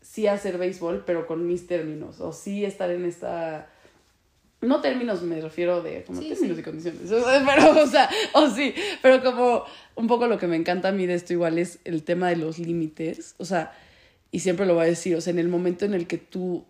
sí 0.00 0.26
hacer 0.26 0.58
béisbol, 0.58 1.04
pero 1.04 1.26
con 1.26 1.46
mis 1.46 1.66
términos, 1.66 2.20
o 2.20 2.32
sí 2.32 2.64
estar 2.64 2.90
en 2.90 3.04
esta... 3.04 3.68
No 4.62 4.80
términos, 4.80 5.22
me 5.22 5.40
refiero 5.40 5.82
de 5.82 6.04
como 6.04 6.20
Sí, 6.20 6.28
términos 6.30 6.56
sí. 6.56 6.60
y 6.60 6.64
condiciones, 6.64 7.00
pero, 7.46 7.82
o 7.82 7.86
sea, 7.86 8.08
o 8.32 8.48
sí, 8.48 8.72
pero 9.02 9.22
como 9.22 9.64
un 9.96 10.06
poco 10.06 10.26
lo 10.28 10.38
que 10.38 10.46
me 10.46 10.56
encanta 10.56 10.88
a 10.88 10.92
mí 10.92 11.04
de 11.06 11.14
esto 11.14 11.32
igual 11.32 11.58
es 11.58 11.80
el 11.84 12.04
tema 12.04 12.28
de 12.28 12.36
los 12.36 12.58
límites, 12.58 13.34
o 13.38 13.44
sea, 13.44 13.72
y 14.30 14.38
siempre 14.40 14.64
lo 14.64 14.74
voy 14.74 14.84
a 14.84 14.86
decir, 14.86 15.14
o 15.16 15.20
sea, 15.20 15.32
en 15.32 15.38
el 15.40 15.48
momento 15.48 15.84
en 15.84 15.94
el 15.94 16.06
que 16.06 16.16
tú 16.16 16.64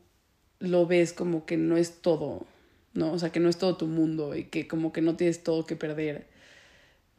lo 0.59 0.87
ves 0.87 1.12
como 1.12 1.44
que 1.44 1.57
no 1.57 1.76
es 1.76 2.00
todo, 2.00 2.46
¿no? 2.94 3.12
O 3.12 3.18
sea, 3.18 3.31
que 3.31 3.40
no 3.40 3.48
es 3.48 3.59
todo 3.59 3.76
tu 3.76 3.87
mundo 3.87 4.35
y 4.35 4.44
que 4.44 4.66
como 4.66 4.92
que 4.92 5.00
no 5.02 5.14
tienes 5.16 5.44
todo 5.44 5.66
que 5.66 5.76
perder, 5.76 6.26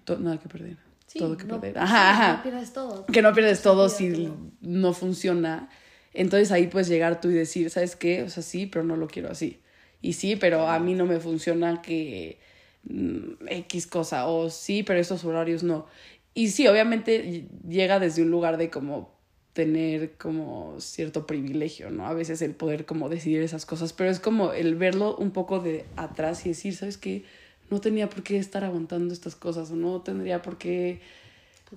to- 0.05 0.17
nada 0.19 0.39
que 0.39 0.49
perder, 0.49 0.77
Sí, 1.07 1.19
todo 1.19 1.37
que 1.37 1.43
no, 1.45 1.61
perder, 1.61 1.77
ajá, 1.77 2.09
ajá 2.11 2.37
no 2.37 2.43
pierdes 2.43 2.73
todo. 2.73 3.05
que 3.05 3.21
no 3.21 3.33
pierdes 3.33 3.61
todo 3.61 3.89
si 3.89 4.07
Olvídatelo. 4.07 4.37
no 4.61 4.93
funciona. 4.93 5.69
Entonces 6.13 6.51
ahí 6.51 6.67
puedes 6.67 6.87
llegar 6.87 7.21
tú 7.21 7.29
y 7.29 7.33
decir, 7.33 7.69
¿sabes 7.69 7.95
qué? 7.95 8.23
O 8.23 8.29
sea, 8.29 8.41
sí, 8.43 8.65
pero 8.65 8.83
no 8.83 8.95
lo 8.95 9.07
quiero 9.07 9.29
así. 9.29 9.59
Y 10.03 10.13
sí, 10.13 10.35
pero 10.35 10.67
a 10.67 10.77
mí 10.79 10.95
no 10.95 11.05
me 11.05 11.19
funciona 11.21 11.81
que 11.81 12.37
mm, 12.83 13.47
X 13.47 13.87
cosa. 13.87 14.27
O 14.27 14.49
sí, 14.49 14.83
pero 14.83 14.99
estos 14.99 15.23
horarios 15.23 15.63
no. 15.63 15.87
Y 16.35 16.49
sí, 16.49 16.67
obviamente 16.67 17.45
llega 17.67 17.99
desde 17.99 18.21
un 18.21 18.29
lugar 18.29 18.57
de 18.57 18.69
como 18.69 19.13
tener 19.53 20.13
como 20.17 20.75
cierto 20.79 21.25
privilegio, 21.25 21.89
¿no? 21.89 22.05
A 22.05 22.13
veces 22.13 22.41
el 22.41 22.53
poder 22.53 22.85
como 22.85 23.07
decidir 23.07 23.41
esas 23.43 23.65
cosas, 23.65 23.93
pero 23.93 24.09
es 24.09 24.19
como 24.19 24.51
el 24.51 24.75
verlo 24.75 25.15
un 25.15 25.31
poco 25.31 25.59
de 25.59 25.85
atrás 25.95 26.45
y 26.45 26.49
decir, 26.49 26.75
¿sabes 26.75 26.97
qué? 26.97 27.23
No 27.69 27.79
tenía 27.79 28.09
por 28.09 28.23
qué 28.23 28.37
estar 28.37 28.65
aguantando 28.65 29.13
estas 29.13 29.35
cosas 29.35 29.71
o 29.71 29.75
no 29.75 30.01
tendría 30.01 30.41
por 30.41 30.57
qué 30.57 30.99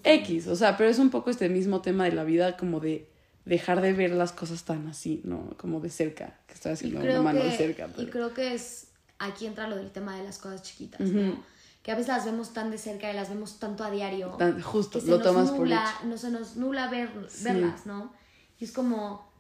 X, 0.02 0.48
o 0.48 0.56
sea, 0.56 0.76
pero 0.76 0.90
es 0.90 0.98
un 0.98 1.10
poco 1.10 1.30
este 1.30 1.48
mismo 1.48 1.80
tema 1.80 2.04
de 2.04 2.12
la 2.12 2.24
vida, 2.24 2.56
como 2.56 2.80
de 2.80 3.06
dejar 3.46 3.80
de 3.80 3.92
ver 3.94 4.11
las 4.11 4.32
cosas 4.32 4.64
tan 4.64 4.87
así, 4.88 5.22
¿no? 5.24 5.54
Como 5.56 5.80
de 5.80 5.88
cerca, 5.88 6.38
que 6.46 6.52
estoy 6.54 6.72
Y 6.72 6.74
haciendo 6.74 7.00
una 7.00 7.22
mano 7.22 7.40
que, 7.40 7.46
de 7.46 7.56
cerca. 7.56 7.87
y 7.87 7.92
Pero... 7.96 8.11
creo 8.11 8.35
que 8.35 8.52
es 8.54 8.88
aquí 9.18 9.46
entra 9.46 9.66
lo 9.68 9.76
del 9.76 9.90
tema 9.90 10.16
de 10.18 10.24
las 10.24 10.37
cosas 10.38 10.62
chiquitas, 10.62 11.00
¿no? 11.09 11.42
Que 11.82 11.92
a 11.92 11.94
veces 11.94 12.09
las 12.09 12.24
vemos 12.26 12.52
tan 12.52 12.70
de 12.70 12.76
cerca 12.78 13.11
y 13.11 13.14
las 13.14 13.28
vemos 13.30 13.59
tanto 13.59 13.82
a 13.85 13.90
diario. 13.90 14.30
Tan- 14.38 14.61
justo, 14.61 15.00
que 15.00 15.06
lo 15.06 15.22
tomas 15.22 15.50
por 15.52 15.66
hecho. 15.66 15.78
no 16.04 16.18
se 16.18 16.30
nos 16.30 16.56
nubla 16.56 16.90
ver, 16.90 17.09
Sí. 17.28 17.44
verlas, 17.44 17.87
¿no? 17.87 18.12
Y 18.59 18.64
es 18.64 18.72
como, 18.72 19.30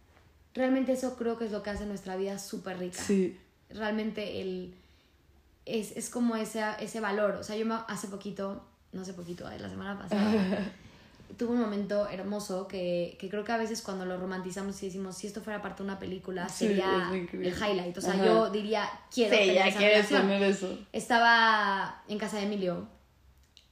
realmente 0.54 0.92
eso 0.92 1.16
creo 1.16 1.36
que 1.36 1.44
es 1.46 1.50
lo 1.50 1.62
que 1.64 1.70
hace 1.70 1.84
nuestra 1.84 2.14
vida 2.16 2.38
súper 2.38 2.78
rica. 2.78 3.02
Sí, 3.02 3.36
Realmente 3.68 4.40
el, 4.40 4.74
es, 5.64 5.90
es 5.96 6.08
como 6.08 6.36
ese, 6.36 6.62
ese 6.78 7.00
valor. 7.00 7.32
O 7.32 7.42
sea, 7.42 7.56
yo 7.56 7.66
me- 7.66 7.80
hace 7.88 8.06
poquito, 8.06 8.64
no 8.92 9.02
hace 9.02 9.12
poquito, 9.12 9.50
eh, 9.50 9.58
la 9.58 9.68
semana 9.68 9.98
pasada, 9.98 10.72
tuve 11.36 11.50
un 11.54 11.60
momento 11.60 12.08
hermoso 12.08 12.66
que, 12.68 13.16
que 13.20 13.28
creo 13.28 13.44
que 13.44 13.52
a 13.52 13.56
veces 13.56 13.82
cuando 13.82 14.04
lo 14.06 14.16
romantizamos 14.18 14.82
y 14.82 14.86
decimos, 14.86 15.16
si 15.16 15.26
esto 15.26 15.40
fuera 15.42 15.60
parte 15.62 15.82
de 15.82 15.88
una 15.90 15.98
película, 15.98 16.48
Sí, 16.48 16.68
sería 16.68 17.10
increíble. 17.14 17.48
el 17.48 17.54
highlight. 17.54 17.96
O 17.98 18.00
sea, 18.00 18.14
Ajá. 18.14 18.24
yo 18.24 18.50
diría, 18.50 18.88
quiero 19.12 19.34
sí, 19.34 19.40
tener 19.40 19.54
ya 19.54 19.66
esa 19.68 19.78
quieres 19.78 19.96
relación. 20.10 20.22
poner 20.22 20.42
eso. 20.44 20.78
Estaba 20.92 22.02
en 22.08 22.18
casa 22.18 22.36
de 22.38 22.44
Emilio 22.44 22.88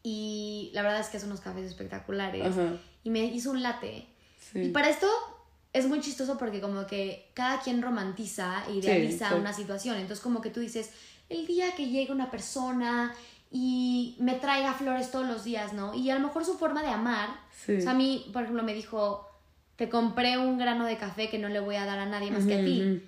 y 0.02 0.70
la 0.74 0.82
verdad 0.82 1.00
es 1.00 1.08
que 1.08 1.16
hace 1.16 1.26
unos 1.26 1.40
cafés 1.40 1.64
espectaculares 1.66 2.46
Ajá, 2.46 2.76
y 3.02 3.10
me 3.10 3.24
hizo 3.24 3.50
un 3.50 3.62
latte. 3.62 4.06
sí. 4.38 4.60
Y 4.64 4.68
para 4.70 4.88
esto 4.90 5.08
es 5.72 5.86
muy 5.88 6.00
chistoso 6.00 6.36
porque 6.38 6.60
como 6.60 6.86
que 6.86 7.30
cada 7.34 7.60
quien 7.60 7.82
romantiza 7.82 8.62
e 8.68 8.74
idealiza 8.74 9.34
una 9.34 9.52
situación. 9.52 9.96
Entonces 9.96 10.22
como 10.22 10.40
que 10.40 10.50
tú 10.50 10.60
dices, 10.60 10.90
el 11.28 11.46
día 11.46 11.74
que 11.74 11.86
llegue 11.88 12.12
una 12.12 12.30
persona 12.30 13.14
y 13.56 14.16
me 14.18 14.34
traiga 14.34 14.74
flores 14.74 15.12
todos 15.12 15.26
los 15.28 15.44
días, 15.44 15.72
¿no? 15.72 15.94
Y 15.94 16.10
a 16.10 16.14
lo 16.18 16.26
mejor 16.26 16.44
su 16.44 16.58
forma 16.58 16.82
de 16.82 16.88
amar, 16.88 17.28
Sí. 17.64 17.76
o 17.76 17.80
sea, 17.80 17.92
a 17.92 17.94
mí, 17.94 18.28
por 18.32 18.42
ejemplo, 18.42 18.64
me 18.64 18.74
dijo, 18.74 19.28
te 19.76 19.88
compré 19.88 20.36
un 20.38 20.58
grano 20.58 20.84
de 20.86 20.96
café 20.96 21.30
que 21.30 21.38
no 21.38 21.48
le 21.48 21.60
voy 21.60 21.76
a 21.76 21.86
dar 21.86 22.00
a 22.00 22.06
nadie 22.06 22.32
más 22.32 22.44
que 22.46 22.54
a 22.54 22.64
ti. 22.64 22.82
Ujú, 22.82 23.00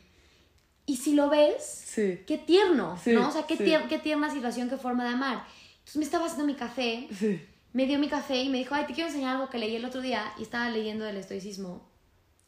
Y 0.86 0.96
si 0.98 1.14
lo 1.14 1.28
ves, 1.28 1.64
Sí, 1.64 2.20
qué 2.28 2.38
tierno, 2.38 2.96
Sí, 3.02 3.12
¿no? 3.12 3.28
O 3.28 3.32
sea, 3.32 3.42
qué, 3.44 3.56
tier- 3.58 3.88
qué 3.88 3.98
tierna 3.98 4.30
situación, 4.30 4.68
qué 4.70 4.76
forma 4.76 5.02
de 5.02 5.10
amar. 5.10 5.42
Entonces 5.78 5.96
me 5.96 6.04
estaba 6.04 6.26
haciendo 6.26 6.46
mi 6.46 6.54
café 6.54 7.08
sí, 7.18 7.44
me 7.72 7.86
dio 7.86 7.98
mi 7.98 8.06
café 8.08 8.36
y 8.42 8.48
me 8.48 8.58
dijo, 8.58 8.76
ay, 8.76 8.84
te 8.86 8.94
quiero 8.94 9.08
enseñar 9.08 9.34
algo 9.34 9.50
que 9.50 9.58
leí 9.58 9.74
el 9.74 9.84
otro 9.84 10.00
día 10.00 10.32
y 10.38 10.42
estaba 10.42 10.70
leyendo 10.70 11.04
el 11.08 11.16
estoicismo. 11.16 11.88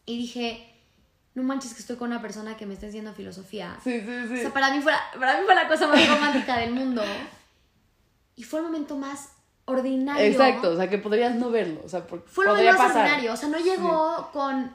Y 0.07 0.17
dije, 0.19 0.73
no 1.35 1.43
manches 1.43 1.75
que 1.75 1.81
estoy 1.81 1.97
con 1.97 2.11
una 2.13 2.23
persona 2.23 2.57
que 2.57 2.65
me 2.65 2.75
está 2.75 2.87
enseñando 2.87 3.13
filosofía. 3.13 3.77
Sí, 3.83 4.01
sí, 4.01 4.07
sí. 4.29 4.35
O 4.35 4.37
sea, 4.43 4.53
para 4.53 4.73
mí, 4.73 4.81
fue 4.83 4.93
la, 4.93 5.01
para 5.19 5.39
mí 5.41 5.45
fue 5.47 5.55
la 5.57 5.67
cosa 5.69 5.89
más 5.89 6.09
romántica 6.09 6.59
del 6.59 6.73
mundo. 6.73 7.03
Y 8.39 8.45
fue 8.45 8.61
el 8.61 8.67
momento 8.67 8.97
más 8.97 9.29
ordinario. 9.67 10.25
Exacto, 10.25 10.71
o 10.71 10.77
sea, 10.77 10.89
que 10.89 10.97
podrías 10.97 11.35
no 11.35 11.51
verlo, 11.51 11.83
o 11.85 11.89
sea, 11.89 12.07
porque 12.07 12.27
Fue 12.29 12.47
lo 12.47 12.53
podría 12.53 12.73
más 12.73 12.81
pasar. 12.81 13.03
ordinario. 13.03 13.33
O 13.35 13.37
sea, 13.37 13.49
no 13.51 13.59
llegó 13.59 14.31
con 14.33 14.73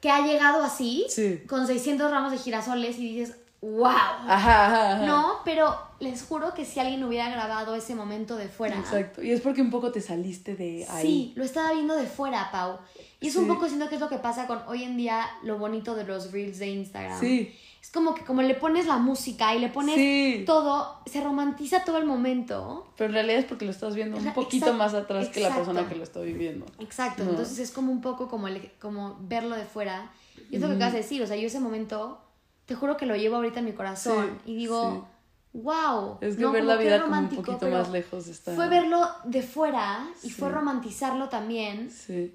que 0.00 0.10
ha 0.10 0.20
llegado 0.26 0.62
así, 0.62 1.06
Sí. 1.08 1.42
con 1.48 1.66
600 1.66 2.10
ramos 2.10 2.32
de 2.32 2.38
girasoles 2.38 2.98
y 2.98 3.16
dices, 3.16 3.36
wow. 3.62 3.86
Ajá, 3.86 4.26
ajá, 4.26 4.92
ajá. 4.96 5.06
No, 5.06 5.36
pero 5.44 5.74
les 6.00 6.22
juro 6.22 6.52
que 6.52 6.64
si 6.66 6.78
alguien 6.80 7.02
hubiera 7.04 7.30
grabado 7.30 7.74
ese 7.74 7.94
momento 7.94 8.36
de 8.36 8.48
fuera. 8.48 8.76
Exacto. 8.76 9.22
Y 9.22 9.30
es 9.32 9.40
porque 9.40 9.62
un 9.62 9.70
poco 9.70 9.90
te 9.92 10.00
saliste 10.02 10.54
de 10.54 10.86
ahí. 10.90 11.02
Sí, 11.06 11.32
lo 11.36 11.44
estaba 11.44 11.72
viendo 11.72 11.94
de 11.96 12.06
fuera, 12.06 12.50
Pau. 12.52 12.78
Y 13.20 13.28
es 13.28 13.36
un 13.36 13.44
Sí. 13.46 13.50
poco 13.52 13.66
siento 13.68 13.88
que 13.88 13.94
es 13.94 14.00
lo 14.00 14.10
que 14.10 14.18
pasa 14.18 14.46
con 14.46 14.60
hoy 14.66 14.84
en 14.84 14.96
día 14.98 15.24
lo 15.42 15.56
bonito 15.58 15.94
de 15.94 16.04
los 16.04 16.30
reels 16.32 16.58
de 16.58 16.66
Instagram. 16.66 17.18
Sí. 17.18 17.58
Es 17.86 17.92
como 17.92 18.14
que 18.16 18.24
como 18.24 18.42
le 18.42 18.54
pones 18.56 18.86
la 18.86 18.96
música 18.96 19.54
y 19.54 19.60
le 19.60 19.68
pones 19.68 19.94
Sí. 19.94 20.42
todo, 20.44 20.98
se 21.06 21.20
romantiza 21.22 21.84
todo 21.84 21.98
el 21.98 22.04
momento. 22.04 22.84
Pero 22.96 23.10
en 23.10 23.14
realidad 23.14 23.38
es 23.38 23.44
porque 23.44 23.64
lo 23.64 23.70
estás 23.70 23.94
viendo 23.94 24.16
un 24.16 24.24
poquito 24.34 24.66
exacto, 24.66 24.76
más 24.76 24.92
atrás 24.94 25.28
que 25.28 25.38
la 25.38 25.54
persona 25.54 25.88
que 25.88 25.94
lo 25.94 26.02
está 26.02 26.18
viviendo. 26.20 26.66
Exacto, 26.80 27.22
No. 27.22 27.30
entonces 27.30 27.60
es 27.60 27.70
como 27.70 27.92
un 27.92 28.00
poco 28.00 28.26
como, 28.28 28.48
el- 28.48 28.72
como 28.80 29.16
verlo 29.20 29.54
de 29.54 29.64
fuera. 29.66 30.10
Y 30.50 30.56
es 30.56 30.60
lo 30.62 30.66
que 30.66 30.74
acabas 30.74 30.94
de 30.94 30.98
decir, 30.98 31.22
o 31.22 31.28
sea, 31.28 31.36
yo 31.36 31.46
ese 31.46 31.60
momento, 31.60 32.20
te 32.64 32.74
juro 32.74 32.96
que 32.96 33.06
lo 33.06 33.14
llevo 33.14 33.36
ahorita 33.36 33.60
en 33.60 33.66
mi 33.66 33.72
corazón 33.72 34.40
Sí, 34.44 34.50
y 34.50 34.56
digo, 34.56 35.06
wow. 35.52 36.18
Es 36.22 36.34
que 36.34 36.42
no, 36.42 36.50
ver 36.50 36.62
como 36.62 36.72
la 36.74 36.78
qué 36.78 36.84
vida 36.86 36.94
como 37.00 37.06
un 37.06 37.12
romántico, 37.14 37.42
poquito 37.42 37.58
pero 37.66 37.78
más 37.78 37.90
lejos 37.90 38.26
está. 38.26 38.52
Fue 38.56 38.68
verlo 38.68 39.06
de 39.24 39.42
fuera 39.42 40.08
y 40.24 40.30
fue 40.30 40.48
romantizarlo 40.50 41.28
también 41.28 41.88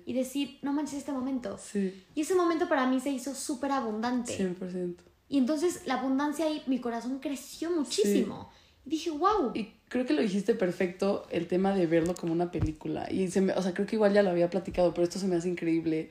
y 0.05 0.13
decir, 0.13 0.59
no 0.61 0.71
manches 0.71 0.99
este 0.99 1.11
momento. 1.11 1.59
Y 2.15 2.21
ese 2.21 2.35
momento 2.35 2.69
para 2.69 2.87
mí 2.87 3.01
se 3.01 3.09
hizo 3.09 3.35
súper 3.35 3.73
abundante. 3.73 4.31
100%. 4.37 4.95
Y 5.31 5.37
entonces 5.37 5.83
la 5.85 5.93
abundancia 5.93 6.43
ahí, 6.43 6.61
mi 6.67 6.81
corazón 6.81 7.19
creció 7.19 7.71
muchísimo. 7.71 8.51
Y 8.85 8.89
dije, 8.89 9.11
wow. 9.11 9.51
Y 9.53 9.71
creo 9.87 10.05
que 10.05 10.13
lo 10.13 10.21
dijiste 10.21 10.55
perfecto, 10.55 11.25
el 11.29 11.47
tema 11.47 11.73
de 11.73 11.87
verlo 11.87 12.15
como 12.15 12.33
una 12.33 12.51
película. 12.51 13.09
Y 13.09 13.31
se 13.31 13.39
me, 13.39 13.53
o 13.53 13.61
sea, 13.61 13.73
creo 13.73 13.87
que 13.87 13.95
igual 13.95 14.11
ya 14.11 14.23
lo 14.23 14.29
había 14.29 14.49
platicado, 14.49 14.93
pero 14.93 15.05
esto 15.05 15.19
se 15.19 15.27
me 15.27 15.37
hace 15.37 15.47
increíble. 15.47 16.09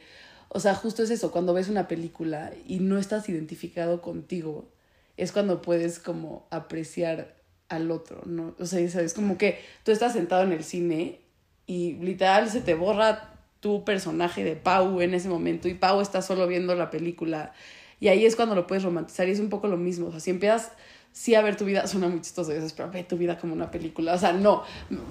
O 0.48 0.58
sea, 0.58 0.74
justo 0.74 1.02
es 1.02 1.10
eso, 1.10 1.30
cuando 1.32 1.52
ves 1.52 1.68
una 1.68 1.86
película 1.86 2.50
y 2.66 2.78
no 2.78 2.96
estás 2.96 3.28
identificado 3.28 4.00
contigo, 4.00 4.70
es 5.18 5.32
cuando 5.32 5.60
puedes 5.60 5.98
como 5.98 6.46
apreciar 6.48 7.36
al 7.68 7.90
otro, 7.90 8.22
¿no? 8.24 8.54
O 8.58 8.64
sea, 8.64 8.80
es 8.80 9.12
como 9.12 9.36
que 9.36 9.58
tú 9.84 9.92
estás 9.92 10.14
sentado 10.14 10.44
en 10.44 10.52
el 10.52 10.64
cine 10.64 11.20
y 11.66 11.92
literal 11.96 12.48
se 12.48 12.62
te 12.62 12.72
borra 12.72 13.34
tu 13.60 13.84
personaje 13.84 14.44
de 14.44 14.56
Pau 14.56 15.02
en 15.02 15.12
ese 15.12 15.28
momento 15.28 15.68
y 15.68 15.74
Pau 15.74 16.00
está 16.00 16.22
solo 16.22 16.46
viendo 16.46 16.74
la 16.74 16.88
película 16.88 17.52
y 18.00 18.08
ahí 18.08 18.24
es 18.24 18.34
cuando 18.34 18.54
lo 18.54 18.66
puedes 18.66 18.82
romantizar 18.82 19.28
y 19.28 19.32
es 19.32 19.40
un 19.40 19.48
poco 19.48 19.68
lo 19.68 19.76
mismo, 19.76 20.08
o 20.08 20.10
sea, 20.10 20.20
si 20.20 20.30
empiezas 20.30 20.72
sí 21.12 21.34
a 21.34 21.42
ver 21.42 21.56
tu 21.56 21.64
vida, 21.64 21.86
suena 21.86 22.08
muy 22.08 22.20
chistoso 22.20 22.50
a 22.50 22.54
veces, 22.54 22.72
pero 22.72 22.90
ve 22.90 23.04
tu 23.04 23.16
vida 23.16 23.38
como 23.38 23.52
una 23.52 23.70
película, 23.70 24.14
o 24.14 24.18
sea, 24.18 24.32
no, 24.32 24.64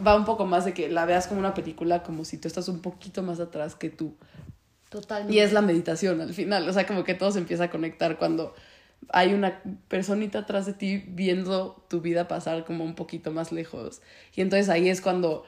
va 0.06 0.16
un 0.16 0.26
poco 0.26 0.46
más 0.46 0.66
de 0.66 0.74
que 0.74 0.90
la 0.90 1.06
veas 1.06 1.28
como 1.28 1.40
una 1.40 1.54
película 1.54 2.04
como 2.04 2.26
si 2.26 2.38
tú 2.38 2.48
estás 2.48 2.68
un 2.68 2.82
poquito 2.82 3.24
más 3.24 3.40
atrás 3.40 3.76
que 3.76 3.90
tú 3.90 4.16
Totalmente. 4.90 5.36
y 5.36 5.40
es 5.40 5.54
la 5.54 5.62
meditación 5.62 6.20
al 6.20 6.34
final, 6.34 6.68
o 6.68 6.74
sea, 6.74 6.86
como 6.88 7.04
que 7.04 7.14
todo 7.14 7.32
se 7.32 7.40
empieza 7.40 7.66
a 7.66 7.70
conectar 7.70 8.18
cuando 8.18 8.54
hay 9.10 9.34
una 9.34 9.62
personita 9.88 10.40
atrás 10.40 10.66
de 10.66 10.74
ti 10.74 11.04
viendo 11.08 11.84
tu 11.90 12.02
vida 12.02 12.28
pasar 12.28 12.66
como 12.66 12.84
un 12.84 12.96
poquito 12.96 13.32
más 13.32 13.52
lejos. 13.52 14.02
Y 14.36 14.42
entonces 14.42 14.70
ahí 14.70 14.90
es 14.90 15.02
cuando, 15.02 15.46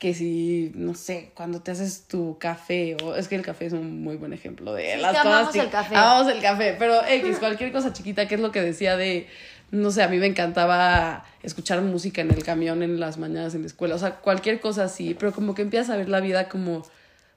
que 0.00 0.14
si, 0.14 0.72
no 0.74 0.94
sé, 0.94 1.30
cuando 1.34 1.60
te 1.60 1.70
haces 1.70 2.06
tu 2.08 2.36
café, 2.38 2.96
o 3.04 3.14
es 3.14 3.28
que 3.28 3.36
el 3.36 3.42
café 3.42 3.66
es 3.66 3.74
un 3.74 4.02
muy 4.02 4.16
buen 4.16 4.32
ejemplo 4.32 4.72
de 4.72 4.94
Sí, 4.94 5.00
las 5.00 5.14
que 5.16 5.22
cosas. 5.22 5.54
el 5.56 5.70
café. 5.70 5.94
Amamos 5.94 6.32
el 6.32 6.40
café, 6.40 6.74
pero 6.78 7.06
X, 7.06 7.38
cualquier 7.38 7.70
cosa 7.70 7.92
chiquita, 7.92 8.26
que 8.26 8.34
es 8.36 8.40
lo 8.40 8.50
que 8.50 8.62
decía 8.62 8.96
de, 8.96 9.26
no 9.70 9.90
sé, 9.90 10.02
a 10.02 10.08
mí 10.08 10.16
me 10.16 10.26
encantaba 10.26 11.26
escuchar 11.42 11.82
música 11.82 12.22
en 12.22 12.30
el 12.30 12.42
camión 12.42 12.82
en 12.82 12.98
las 12.98 13.18
mañanas 13.18 13.54
en 13.54 13.60
la 13.60 13.66
escuela, 13.66 13.94
o 13.94 13.98
sea, 13.98 14.16
cualquier 14.16 14.58
cosa 14.58 14.84
así, 14.84 15.14
pero 15.20 15.32
como 15.32 15.54
que 15.54 15.60
empiezas 15.62 15.90
a 15.90 15.96
ver 15.98 16.08
la 16.08 16.20
vida 16.20 16.48
como 16.48 16.82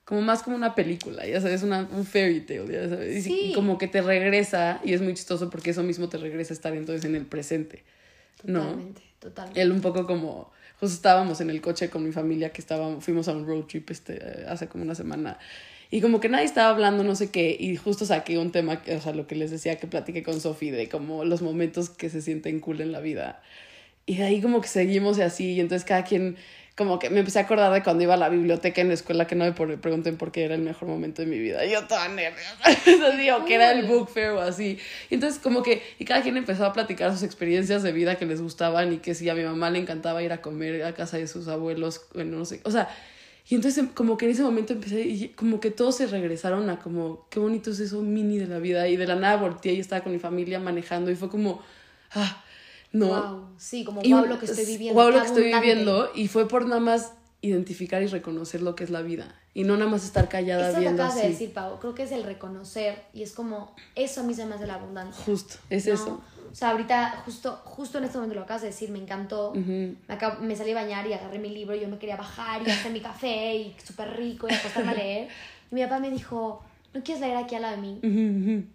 como 0.06 0.22
más 0.22 0.44
como 0.44 0.56
una 0.58 0.76
película, 0.76 1.26
ya 1.26 1.40
sabes, 1.42 1.64
una, 1.64 1.88
un 1.92 2.06
fairy 2.06 2.42
tale, 2.42 2.68
ya 2.74 2.90
sabes, 2.90 3.24
Sí. 3.26 3.52
y 3.52 3.54
como 3.54 3.78
que 3.78 3.88
te 3.88 4.02
regresa, 4.02 4.80
y 4.84 4.94
es 4.94 5.02
muy 5.02 5.14
chistoso 5.14 5.50
porque 5.50 5.72
eso 5.72 5.82
mismo 5.84 6.08
te 6.10 6.18
regresa 6.18 6.54
a 6.54 6.56
estar 6.56 6.74
entonces 6.74 7.06
en 7.06 7.16
el 7.16 7.26
presente, 7.26 7.84
¿no? 8.44 8.60
Totalmente, 8.64 9.02
totalmente. 9.20 9.62
Él 9.62 9.72
un 9.72 9.80
poco 9.82 10.06
como, 10.06 10.52
justo 10.80 10.96
estábamos 10.96 11.42
en 11.42 11.50
el 11.50 11.62
coche 11.62 11.90
con 11.90 12.04
mi 12.04 12.12
familia 12.12 12.52
que 12.52 12.62
estábamos, 12.62 13.04
fuimos 13.04 13.28
a 13.28 13.34
un 13.34 13.46
road 13.46 13.64
trip 13.64 13.90
este, 13.90 14.46
hace 14.48 14.68
como 14.68 14.84
una 14.84 14.96
semana, 14.96 15.38
y 15.92 16.02
como 16.02 16.20
que 16.20 16.28
nadie 16.28 16.46
estaba 16.46 16.70
hablando, 16.70 17.04
no 17.04 17.16
sé 17.16 17.30
qué, 17.30 17.56
y 17.60 17.76
justo 17.76 18.06
saqué 18.06 18.38
un 18.38 18.52
tema, 18.52 18.82
o 18.96 19.02
sea, 19.02 19.14
lo 19.14 19.28
que 19.28 19.36
les 19.36 19.52
decía 19.52 19.78
que 19.78 19.88
platiqué 19.88 20.24
con 20.24 20.42
Sofi, 20.42 20.72
de 20.72 20.90
como 20.90 21.24
los 21.24 21.42
momentos 21.42 21.90
que 21.90 22.10
se 22.10 22.22
sienten 22.22 22.60
cool 22.60 22.82
en 22.82 22.92
la 22.92 23.00
vida, 23.00 23.42
y 24.06 24.18
de 24.18 24.24
ahí 24.24 24.42
como 24.42 24.60
que 24.60 24.68
seguimos 24.68 25.18
y 25.18 25.22
así, 25.22 25.54
y 25.54 25.60
entonces 25.60 25.86
cada 25.86 26.04
quien, 26.04 26.36
como 26.76 26.98
que 26.98 27.12
me 27.12 27.20
empecé 27.20 27.40
a 27.40 27.44
acordar 27.44 27.72
de 27.72 27.84
cuando 27.84 28.04
iba 28.04 28.16
a 28.16 28.18
la 28.18 28.30
biblioteca 28.30 28.82
en 28.82 28.88
la 28.88 28.96
escuela, 28.96 29.28
que 29.28 29.36
no 29.36 29.46
me 29.46 29.52
pregunten 29.52 30.18
por 30.18 30.32
qué 30.32 30.46
era 30.46 30.56
el 30.56 30.62
mejor 30.62 30.88
momento 30.88 31.22
de 31.22 31.28
mi 31.28 31.38
vida. 31.38 31.64
Yo 31.66 31.86
toda 31.86 32.08
nerviosa, 32.08 32.58
así, 32.64 33.30
o 33.30 33.46
que 33.46 33.56
era 33.56 33.72
el 33.72 33.86
book 33.86 34.10
fair 34.10 34.32
o 34.32 34.42
así. 34.42 34.80
Y 35.12 35.16
entonces 35.16 35.40
como 35.40 35.62
que, 35.62 35.84
y 36.00 36.06
cada 36.06 36.24
quien 36.24 36.36
empezó 36.36 36.66
a 36.66 36.74
platicar 36.74 37.12
sus 37.12 37.22
experiencias 37.22 37.84
de 37.84 37.92
vida 37.92 38.16
que 38.16 38.26
les 38.26 38.42
gustaban 38.42 38.92
y 38.92 38.98
que 38.98 39.14
si 39.14 39.30
a 39.30 39.36
mi 39.36 39.44
mamá 39.44 39.70
le 39.70 39.80
encantaba 39.80 40.24
ir 40.24 40.32
a 40.32 40.42
comer 40.42 40.84
a 40.84 40.94
casa 40.94 41.18
de 41.18 41.28
sus 41.28 41.48
abuelos, 41.48 42.08
bueno, 42.14 42.38
no 42.38 42.46
sé, 42.46 42.62
o 42.64 42.72
sea... 42.72 42.90
Y 43.46 43.56
entonces 43.56 43.84
como 43.94 44.16
que 44.16 44.24
en 44.24 44.32
ese 44.32 44.42
momento 44.42 44.72
empecé 44.72 45.02
y 45.02 45.28
como 45.30 45.60
que 45.60 45.70
todos 45.70 45.98
se 45.98 46.08
regresaron 46.08 46.70
a 46.70 46.80
como, 46.80 47.28
qué 47.30 47.40
bonito 47.40 47.72
es 47.72 47.82
eso 47.82 48.02
mini 48.02 48.38
de 48.38 48.48
la 48.48 48.58
vida. 48.58 48.88
Y 48.88 48.96
de 48.96 49.06
la 49.06 49.16
nada 49.16 49.36
volteé 49.36 49.74
y 49.74 49.82
estaba 49.82 50.02
con 50.02 50.14
mi 50.14 50.20
familia 50.20 50.62
manejando 50.62 51.12
y 51.12 51.16
fue 51.16 51.28
como, 51.28 51.62
ah, 52.12 52.43
no. 52.94 53.08
Wow. 53.08 53.48
Sí, 53.58 53.84
como 53.84 54.02
Y- 54.04 54.14
wow 54.14 54.26
lo 54.26 54.40
que 54.40 54.46
estoy 54.46 54.66
viviendo. 54.66 54.94
Guau 54.96 55.12
lo 55.12 55.20
que 55.22 55.28
estoy 55.28 55.52
viviendo. 55.54 56.10
Y 56.16 56.28
fue 56.30 56.48
por 56.48 56.66
nada 56.66 56.80
más 56.80 57.12
identificar 57.42 58.02
y 58.02 58.08
reconocer 58.08 58.62
lo 58.62 58.76
que 58.76 58.86
es 58.86 58.90
la 58.90 59.02
vida. 59.02 59.36
Y 59.54 59.66
no 59.66 59.76
nada 59.78 59.92
más 59.92 60.04
estar 60.06 60.30
callada 60.30 60.70
Eso 60.70 60.76
que 60.76 60.80
viendo 60.82 61.04
acabas 61.04 61.18
así. 61.20 61.28
de 61.28 61.34
decir, 61.34 61.54
Pau, 61.54 61.80
creo 61.80 61.94
que 61.94 62.04
es 62.04 62.12
el 62.12 62.24
reconocer 62.24 63.04
y 63.14 63.22
es 63.22 63.34
como, 63.34 63.76
eso 63.96 64.22
a 64.22 64.24
mí 64.24 64.34
se 64.34 64.46
me 64.46 64.56
hace 64.56 64.66
la 64.66 64.76
abundancia. 64.76 65.24
Justo, 65.26 65.56
es 65.70 65.86
¿no? 65.86 65.94
eso. 65.94 66.22
O 66.52 66.56
sea, 66.56 66.70
ahorita, 66.72 67.22
justo, 67.26 67.60
justo 67.66 67.98
en 67.98 68.04
este 68.06 68.18
momento 68.18 68.36
lo 68.36 68.44
acabas 68.44 68.62
de 68.62 68.70
decir, 68.70 68.90
me 68.92 69.00
encantó. 69.00 69.54
Me, 69.56 69.96
acab- 70.08 70.40
me 70.40 70.56
salí 70.56 70.72
a 70.72 70.76
bañar 70.76 71.06
y 71.08 71.14
agarré 71.14 71.38
mi 71.40 71.50
libro 71.50 71.76
y 71.76 71.82
yo 71.82 71.88
me 71.88 71.98
quería 71.98 72.16
bajar 72.16 72.62
y 72.66 72.70
hacer 72.72 72.92
mi 72.92 73.00
café 73.02 73.56
y 73.56 73.76
súper 73.84 74.16
rico 74.18 74.48
y 74.50 74.54
acostarme 74.54 74.92
a 74.92 74.96
leer. 74.96 75.28
Y 75.72 75.76
mi 75.76 75.84
papá 75.84 76.00
me 76.00 76.10
dijo, 76.12 76.64
¿no 76.94 77.04
quieres 77.04 77.22
leer 77.22 77.38
aquí 77.38 77.56
al 77.56 77.64
lado 77.64 77.76
de 77.76 77.82
mí? 77.82 78.66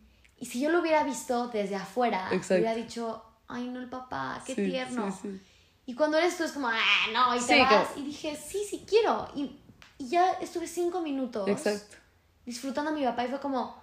Y 0.41 0.47
si 0.47 0.61
yo 0.61 0.71
lo 0.71 0.81
hubiera 0.81 1.03
visto 1.05 1.49
desde 1.49 1.75
afuera, 1.77 2.29
Exacto. 2.33 2.55
hubiera 2.63 2.75
dicho, 2.75 3.23
ay, 3.49 3.69
no, 3.69 3.81
el 3.81 3.89
papá, 3.89 4.43
qué 4.47 4.55
Sí, 4.55 4.65
tierno. 4.71 5.11
sí, 5.13 5.19
sí. 5.23 5.41
Y 5.87 5.95
cuando 5.95 6.19
eres 6.19 6.37
tú 6.37 6.45
es 6.45 6.53
como, 6.53 6.69
ah, 6.69 6.77
no, 7.13 7.35
y 7.35 7.41
te 7.41 7.59
vas. 7.61 7.89
como- 7.89 8.01
Y 8.03 8.07
dije, 8.09 8.37
sí, 8.37 8.59
sí 8.69 8.85
quiero. 8.87 9.29
Y, 9.35 9.59
y 9.99 10.09
ya 10.09 10.33
estuve 10.33 10.67
cinco 10.67 11.01
minutos 11.01 11.49
Exacto. 11.49 11.97
disfrutando 12.45 12.91
a 12.91 12.95
mi 12.95 13.05
papá 13.05 13.25
y 13.25 13.29
fue 13.29 13.41
como, 13.41 13.75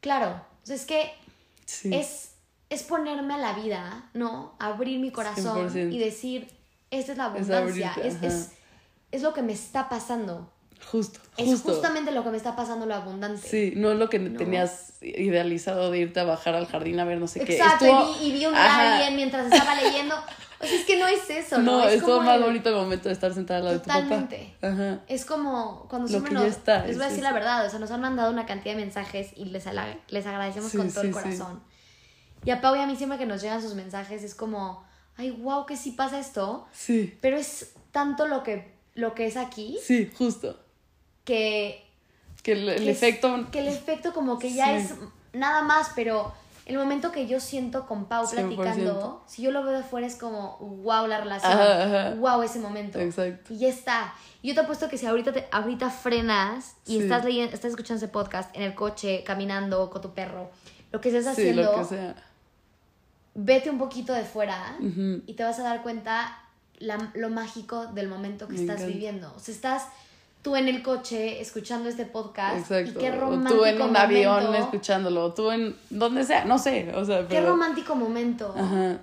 claro, 0.00 0.40
o 0.62 0.66
sea, 0.66 0.76
es 0.76 0.86
que 0.86 1.12
es, 1.84 2.32
es 2.70 2.82
ponerme 2.84 3.34
a 3.34 3.38
la 3.38 3.52
vida, 3.52 4.10
¿no? 4.14 4.54
Abrir 4.58 4.98
mi 4.98 5.10
corazón 5.12 5.68
100%. 5.70 5.92
y 5.92 5.98
decir, 5.98 6.48
esta 6.90 7.12
es 7.12 7.18
la 7.18 7.26
Es 7.26 7.30
abundancia, 7.50 7.92
es, 8.02 8.14
ajá. 8.16 8.26
es, 8.26 8.50
es 9.12 9.22
lo 9.22 9.34
que 9.34 9.42
me 9.42 9.52
está 9.52 9.88
pasando. 9.88 10.50
Justo, 10.90 11.18
Es 11.36 11.46
justo. 11.46 11.72
justamente 11.72 12.12
lo 12.12 12.22
que 12.22 12.30
me 12.30 12.36
está 12.36 12.54
pasando 12.54 12.86
lo 12.86 12.94
abundante. 12.94 13.46
Sí, 13.46 13.72
no 13.76 13.94
lo 13.94 14.08
que 14.08 14.18
No. 14.18 14.36
tenías 14.38 14.94
idealizado 15.02 15.90
de 15.90 15.98
irte 15.98 16.20
a 16.20 16.24
bajar 16.24 16.54
al 16.54 16.66
jardín 16.66 17.00
a 17.00 17.04
ver 17.04 17.18
no 17.18 17.26
sé 17.26 17.40
qué. 17.44 17.56
Exacto, 17.56 17.84
Estuvo- 17.86 18.16
y, 18.16 18.18
vi, 18.20 18.26
y 18.26 18.38
vi 18.38 18.46
un 18.46 18.54
Ajá. 18.54 18.96
alien 18.96 19.16
mientras 19.16 19.50
estaba 19.52 19.74
leyendo. 19.74 20.14
O 20.58 20.64
sea, 20.64 20.74
es 20.74 20.86
que 20.86 20.98
no 20.98 21.06
es 21.06 21.28
eso, 21.28 21.58
¿no? 21.58 21.80
No, 21.80 21.88
es 21.88 21.96
estuvo 21.96 22.14
como 22.14 22.26
más 22.28 22.36
el- 22.36 22.42
bonito 22.44 22.68
el 22.70 22.74
momento 22.76 23.08
de 23.08 23.12
estar 23.14 23.34
sentada 23.34 23.58
al 23.58 23.64
lado 23.66 23.80
Totalmente. 23.80 24.36
de 24.38 24.44
tu 24.46 24.52
papá. 24.60 24.68
Ajá. 24.72 25.00
Es 25.08 25.24
como 25.26 25.86
cuando 25.88 26.04
Lo 26.06 26.08
siempre 26.08 26.30
que 26.30 26.34
nos... 26.34 26.42
ya 26.44 26.48
está, 26.50 26.86
les 26.86 26.96
voy 26.96 27.04
a 27.04 27.06
es 27.08 27.12
decir 27.12 27.24
la 27.24 27.32
verdad, 27.32 27.66
o 27.66 27.70
sea, 27.70 27.78
nos 27.78 27.90
han 27.90 28.00
mandado 28.00 28.30
una 28.32 28.46
cantidad 28.46 28.74
de 28.74 28.80
mensajes 28.80 29.32
y 29.36 29.46
les, 29.46 29.66
ala- 29.66 29.98
les 30.08 30.24
agradecemos 30.26 30.70
Sí, 30.70 30.76
con 30.78 30.88
todo 30.90 31.02
sí, 31.02 31.08
el 31.08 31.14
sí. 31.14 31.20
corazón. 31.20 31.62
Y 32.44 32.50
a 32.52 32.60
Pau 32.60 32.74
y 32.76 32.78
a 32.78 32.86
mí 32.86 32.96
siempre 32.96 33.18
que 33.18 33.26
nos 33.26 33.42
llegan 33.42 33.60
sus 33.60 33.74
mensajes 33.74 34.22
es 34.22 34.34
como, 34.34 34.82
ay, 35.16 35.30
wow, 35.32 35.66
que 35.66 35.76
sí 35.76 35.90
pasa 35.90 36.18
esto, 36.18 36.66
Sí, 36.72 37.18
pero 37.20 37.36
es 37.36 37.72
tanto 37.90 38.26
lo 38.26 38.42
que, 38.42 38.76
lo 38.94 39.14
que 39.14 39.26
es 39.26 39.36
aquí 39.36 39.78
sí, 39.82 40.10
justo. 40.16 40.58
Que... 41.26 41.84
Que 42.42 42.52
el, 42.52 42.68
el 42.70 42.76
que 42.84 42.90
es- 42.92 42.96
efecto. 42.96 43.46
que 43.52 43.58
el 43.58 43.68
efecto 43.68 44.14
como 44.14 44.38
que 44.38 44.54
ya 44.54 44.78
Sí. 44.78 44.86
es 44.86 44.94
nada 45.34 45.60
más, 45.62 45.90
pero 45.94 46.32
el 46.64 46.78
momento 46.78 47.12
que 47.12 47.26
yo 47.26 47.38
siento 47.40 47.86
con 47.86 48.06
Pau 48.06 48.24
100%. 48.26 48.54
platicando, 48.56 49.22
si 49.26 49.42
yo 49.42 49.50
lo 49.50 49.62
veo 49.64 49.72
de 49.76 49.82
fuera 49.82 50.06
es 50.06 50.16
como, 50.16 50.56
wow, 50.58 51.06
la 51.06 51.20
relación, 51.20 51.52
Ajá, 51.52 51.82
ajá. 51.84 52.14
wow, 52.14 52.42
ese 52.42 52.58
momento. 52.60 52.98
Exacto. 53.00 53.52
Y 53.52 53.58
ya 53.58 53.68
está. 53.68 54.14
Y 54.42 54.48
yo 54.48 54.54
te 54.54 54.60
apuesto 54.60 54.88
que 54.88 54.96
si 54.98 55.06
ahorita, 55.06 55.32
te, 55.32 55.46
ahorita 55.52 55.90
frenas 55.90 56.74
y 56.86 56.98
Sí. 56.98 57.02
estás 57.02 57.24
leyendo, 57.24 57.52
estás 57.54 57.70
escuchando 57.72 57.98
ese 58.04 58.08
podcast 58.12 58.54
en 58.56 58.62
el 58.62 58.74
coche, 58.74 59.22
caminando 59.24 59.90
con 59.90 60.00
tu 60.02 60.14
perro, 60.14 60.50
lo 60.92 61.00
que 61.00 61.08
estés 61.08 61.24
Sí, 61.24 61.30
haciendo, 61.30 61.62
lo 61.62 61.78
que 61.78 61.84
sea. 61.84 62.14
vete 63.34 63.70
un 63.70 63.78
poquito 63.78 64.12
de 64.12 64.24
fuera 64.24 64.76
y 64.80 65.34
te 65.34 65.42
vas 65.44 65.58
a 65.58 65.62
dar 65.62 65.82
cuenta 65.82 66.38
la- 66.78 67.10
lo 67.14 67.28
mágico 67.30 67.86
del 67.88 68.08
momento 68.08 68.46
que 68.46 68.54
Me 68.54 68.60
estás 68.60 68.76
encanta. 68.76 68.92
viviendo. 68.92 69.32
O 69.36 69.40
sea, 69.40 69.54
estás 69.54 69.82
tú 70.46 70.54
en 70.54 70.68
el 70.68 70.80
coche 70.80 71.40
escuchando 71.40 71.88
este 71.88 72.04
podcast 72.04 72.58
Exacto. 72.70 73.00
y 73.00 73.02
qué 73.02 73.10
o 73.10 73.20
romántico 73.20 73.56
tú 73.58 73.64
en 73.64 73.82
un 73.82 73.96
avión 73.96 74.54
escuchándolo, 74.54 75.24
o 75.24 75.34
tú 75.34 75.50
en 75.50 75.74
donde 75.90 76.22
sea, 76.22 76.44
no 76.44 76.56
sé, 76.60 76.92
o 76.94 77.04
sea, 77.04 77.26
Qué 77.26 77.40
romántico 77.40 77.96
momento 77.96 78.54
Ajá. 78.56 79.00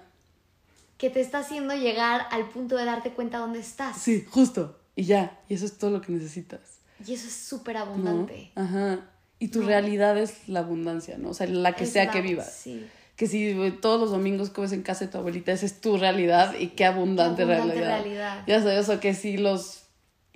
que 0.97 1.09
te 1.09 1.19
está 1.19 1.39
haciendo 1.39 1.75
llegar 1.75 2.27
al 2.31 2.47
punto 2.47 2.77
de 2.77 2.85
darte 2.85 3.09
cuenta 3.11 3.39
dónde 3.39 3.59
estás. 3.59 3.97
Sí, 3.97 4.25
justo. 4.31 4.79
Y 4.95 5.03
ya, 5.03 5.37
y 5.49 5.55
eso 5.55 5.65
es 5.65 5.77
todo 5.77 5.91
lo 5.91 5.99
que 5.99 6.13
necesitas. 6.13 6.61
Y 7.05 7.13
eso 7.13 7.27
es 7.27 7.33
súper 7.35 7.75
¿no? 7.75 7.81
abundante. 7.81 8.51
Ajá. 8.55 8.99
Y 9.37 9.49
tu 9.49 9.59
No. 9.63 9.67
realidad 9.67 10.17
es 10.17 10.47
la 10.47 10.59
abundancia, 10.61 11.17
¿no? 11.17 11.31
O 11.31 11.33
sea, 11.33 11.45
la 11.47 11.73
que 11.73 11.83
Es 11.83 11.91
sea 11.91 12.05
la- 12.05 12.11
que 12.11 12.21
vivas. 12.21 12.53
Sí. 12.53 12.87
Que 13.17 13.27
si 13.27 13.49
eh, 13.49 13.71
todos 13.81 13.99
los 13.99 14.11
domingos 14.11 14.49
comes 14.49 14.71
en 14.71 14.81
casa 14.81 15.03
de 15.05 15.11
tu 15.11 15.17
abuelita, 15.17 15.51
esa 15.51 15.65
es 15.65 15.81
tu 15.81 15.97
realidad 15.97 16.53
y 16.57 16.67
qué 16.69 16.85
abundante, 16.85 17.45
Qué 17.45 17.53
abundante 17.53 17.81
realidad. 17.81 18.01
realidad. 18.01 18.43
Ya 18.47 18.61
sabes, 18.61 18.87
o 18.87 19.01
que 19.01 19.13
si 19.13 19.35
los 19.35 19.82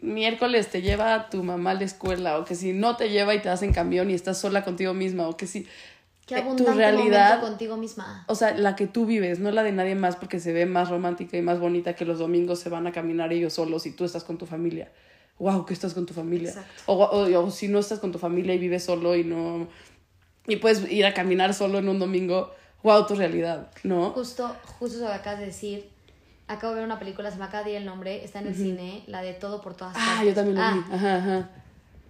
miércoles 0.02 0.70
te 0.70 0.82
lleva 0.82 1.30
tu 1.30 1.44
mamá 1.44 1.72
a 1.72 1.74
la 1.76 1.84
escuela, 1.84 2.38
o 2.38 2.46
que 2.46 2.56
si 2.56 2.74
no 2.74 2.96
te 2.98 3.10
lleva 3.10 3.34
y 3.36 3.42
te 3.42 3.50
vas 3.50 3.64
en 3.64 3.74
camión 3.74 4.10
y 4.12 4.14
estás 4.14 4.40
sola 4.40 4.64
contigo 4.64 4.94
misma, 4.94 5.28
o 5.28 5.36
que 5.38 5.48
si 5.48 5.68
Qué 6.26 6.40
eh, 6.40 6.46
tu 6.58 6.66
realidad, 6.74 7.40
contigo 7.40 7.78
misma. 7.78 8.26
o 8.28 8.36
sea, 8.36 8.54
la 8.56 8.76
que 8.76 8.86
tú 8.88 9.06
vives, 9.06 9.40
no 9.40 9.52
la 9.52 9.64
de 9.64 9.72
nadie 9.72 9.96
más 9.96 10.16
porque 10.18 10.40
se 10.40 10.52
ve 10.54 10.66
más 10.66 10.90
romántica 10.90 11.38
y 11.38 11.42
más 11.42 11.60
bonita 11.60 11.96
que 11.96 12.04
los 12.06 12.20
domingos 12.20 12.60
se 12.60 12.70
van 12.70 12.86
a 12.86 12.92
caminar 12.92 13.32
ellos 13.32 13.54
solos 13.54 13.86
y 13.86 13.92
tú 13.92 14.04
estás 14.06 14.24
con 14.24 14.38
tu 14.38 14.46
familia. 14.46 14.92
Wow, 15.40 15.66
que 15.66 15.74
estás 15.74 15.94
con 15.94 16.06
tu 16.06 16.14
familia. 16.14 16.52
O, 16.88 16.96
o- 16.96 17.44
o 17.46 17.52
si 17.52 17.68
no 17.68 17.80
estás 17.80 18.00
con 18.00 18.12
tu 18.12 18.18
familia 18.20 18.54
y 18.56 18.58
vives 18.58 18.84
solo 18.84 19.16
y 19.16 19.24
no 19.24 19.68
y 20.48 20.56
puedes 20.58 20.90
ir 20.92 21.06
a 21.06 21.14
caminar 21.14 21.54
solo 21.54 21.78
en 21.78 21.90
un 21.90 22.00
domingo, 22.00 22.52
wow, 22.84 23.06
tu 23.06 23.16
realidad, 23.16 23.70
¿no? 23.84 24.12
Justo, 24.12 24.56
justo 24.80 25.00
lo 25.00 25.08
que 25.08 25.14
acabas 25.14 25.40
de 25.40 25.46
decir. 25.48 25.90
Acabo 26.48 26.74
de 26.74 26.78
ver 26.80 26.86
una 26.86 26.98
película, 27.00 27.30
se 27.30 27.38
me 27.38 27.46
acaba 27.46 27.64
de 27.64 27.72
ir 27.72 27.76
el 27.78 27.86
nombre, 27.86 28.24
está 28.24 28.40
en 28.40 28.48
el 28.48 28.56
cine, 28.56 29.04
la 29.08 29.22
de 29.22 29.34
Todo 29.34 29.62
por 29.62 29.76
todas 29.76 29.94
partes. 29.94 30.14
Ah, 30.18 30.24
yo 30.24 30.34
también 30.34 30.56
lo 30.56 30.62
Ah, 30.64 30.72
vi. 30.74 30.96
Ajá, 30.96 31.16
ajá. 31.18 31.50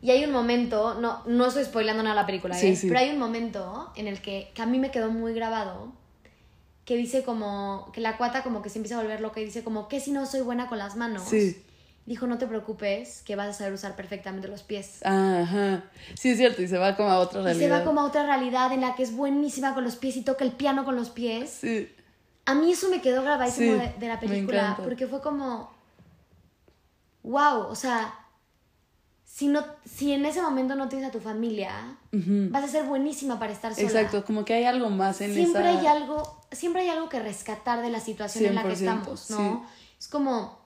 Y 0.02 0.12
hay 0.12 0.24
un 0.24 0.32
momento, 0.32 0.94
no, 1.02 1.24
no 1.26 1.48
estoy 1.48 1.64
spoilando 1.66 2.04
nada 2.04 2.14
la 2.16 2.26
película, 2.28 2.54
Sí, 2.56 2.68
¿eh? 2.68 2.76
sí. 2.76 2.88
pero 2.88 3.00
hay 3.00 3.10
un 3.10 3.18
momento 3.18 3.92
en 3.96 4.08
el 4.08 4.22
que, 4.22 4.52
que 4.54 4.62
a 4.62 4.68
mí 4.68 4.78
me 4.78 4.92
quedó 4.92 5.10
muy 5.10 5.34
grabado, 5.34 5.92
que 6.86 6.96
dice 6.96 7.24
como, 7.24 7.90
que 7.94 8.00
la 8.02 8.16
cuata 8.16 8.44
como 8.44 8.62
que 8.62 8.70
se 8.70 8.78
empieza 8.78 8.98
a 8.98 9.02
volver 9.02 9.22
loca 9.22 9.40
y 9.42 9.46
dice 9.46 9.64
como, 9.64 9.88
¿qué 9.88 10.00
si 10.00 10.12
no 10.12 10.26
soy 10.28 10.42
buena 10.42 10.68
con 10.68 10.78
las 10.78 10.96
manos? 10.96 11.24
Sí. 11.24 11.64
Dijo, 12.06 12.26
no 12.28 12.38
te 12.38 12.46
preocupes, 12.48 13.22
que 13.26 13.36
vas 13.36 13.48
a 13.50 13.54
saber 13.54 13.74
usar 13.74 13.96
perfectamente 13.98 14.48
los 14.48 14.62
pies. 14.62 15.00
Ajá. 15.04 15.84
Sí, 16.18 16.30
es 16.30 16.38
cierto, 16.38 16.62
y 16.62 16.68
se 16.68 16.78
va 16.78 16.96
como 16.96 17.10
a 17.10 17.18
otra 17.20 17.42
Y 17.42 17.44
realidad. 17.44 17.66
se 17.68 17.72
va 17.80 17.84
como 17.84 18.00
a 18.02 18.06
otra 18.06 18.24
realidad 18.26 18.72
en 18.72 18.82
la 18.82 18.96
que 18.96 19.02
es 19.04 19.14
buenísima 19.14 19.74
con 19.74 19.84
los 19.84 19.96
pies 19.98 20.16
y 20.16 20.22
toca 20.22 20.46
el 20.46 20.52
piano 20.52 20.86
con 20.86 20.96
los 20.96 21.10
pies. 21.10 21.50
Sí. 21.60 21.92
A 22.48 22.56
mí 22.56 22.72
eso 22.72 22.90
me 22.90 23.02
quedó 23.02 23.22
grabadísimo 23.22 23.74
Sí, 23.74 23.80
de, 23.80 23.94
de 24.00 24.08
la 24.08 24.20
película 24.20 24.78
porque 24.84 25.06
fue 25.06 25.22
como, 25.22 25.70
wow, 27.24 27.68
o 27.70 27.76
sea, 27.76 28.14
si, 29.24 29.48
no, 29.48 29.64
si 29.86 30.14
en 30.14 30.26
ese 30.26 30.42
momento 30.42 30.74
no 30.76 30.90
tienes 30.90 31.10
a 31.10 31.12
tu 31.12 31.20
familia, 31.20 31.98
vas 32.12 32.64
a 32.64 32.68
ser 32.68 32.86
buenísima 32.86 33.38
para 33.38 33.52
estar 33.52 33.76
sola. 33.76 33.86
Exacto, 33.86 34.26
como 34.26 34.46
que 34.46 34.54
hay 34.54 34.64
algo 34.64 34.90
más 34.90 35.22
en 35.22 35.34
Siempre 35.34 35.70
esa... 35.70 35.80
hay 35.80 35.86
algo, 35.88 36.42
siempre 36.52 36.82
hay 36.84 36.90
algo 36.90 37.10
que 37.10 37.20
rescatar 37.20 37.82
de 37.82 37.90
la 37.90 38.00
situación 38.00 38.46
en 38.46 38.56
la 38.56 38.64
que 38.64 38.70
100%, 38.70 38.74
estamos, 38.74 39.30
¿no? 39.30 39.66
Es 40.00 40.08
como, 40.08 40.58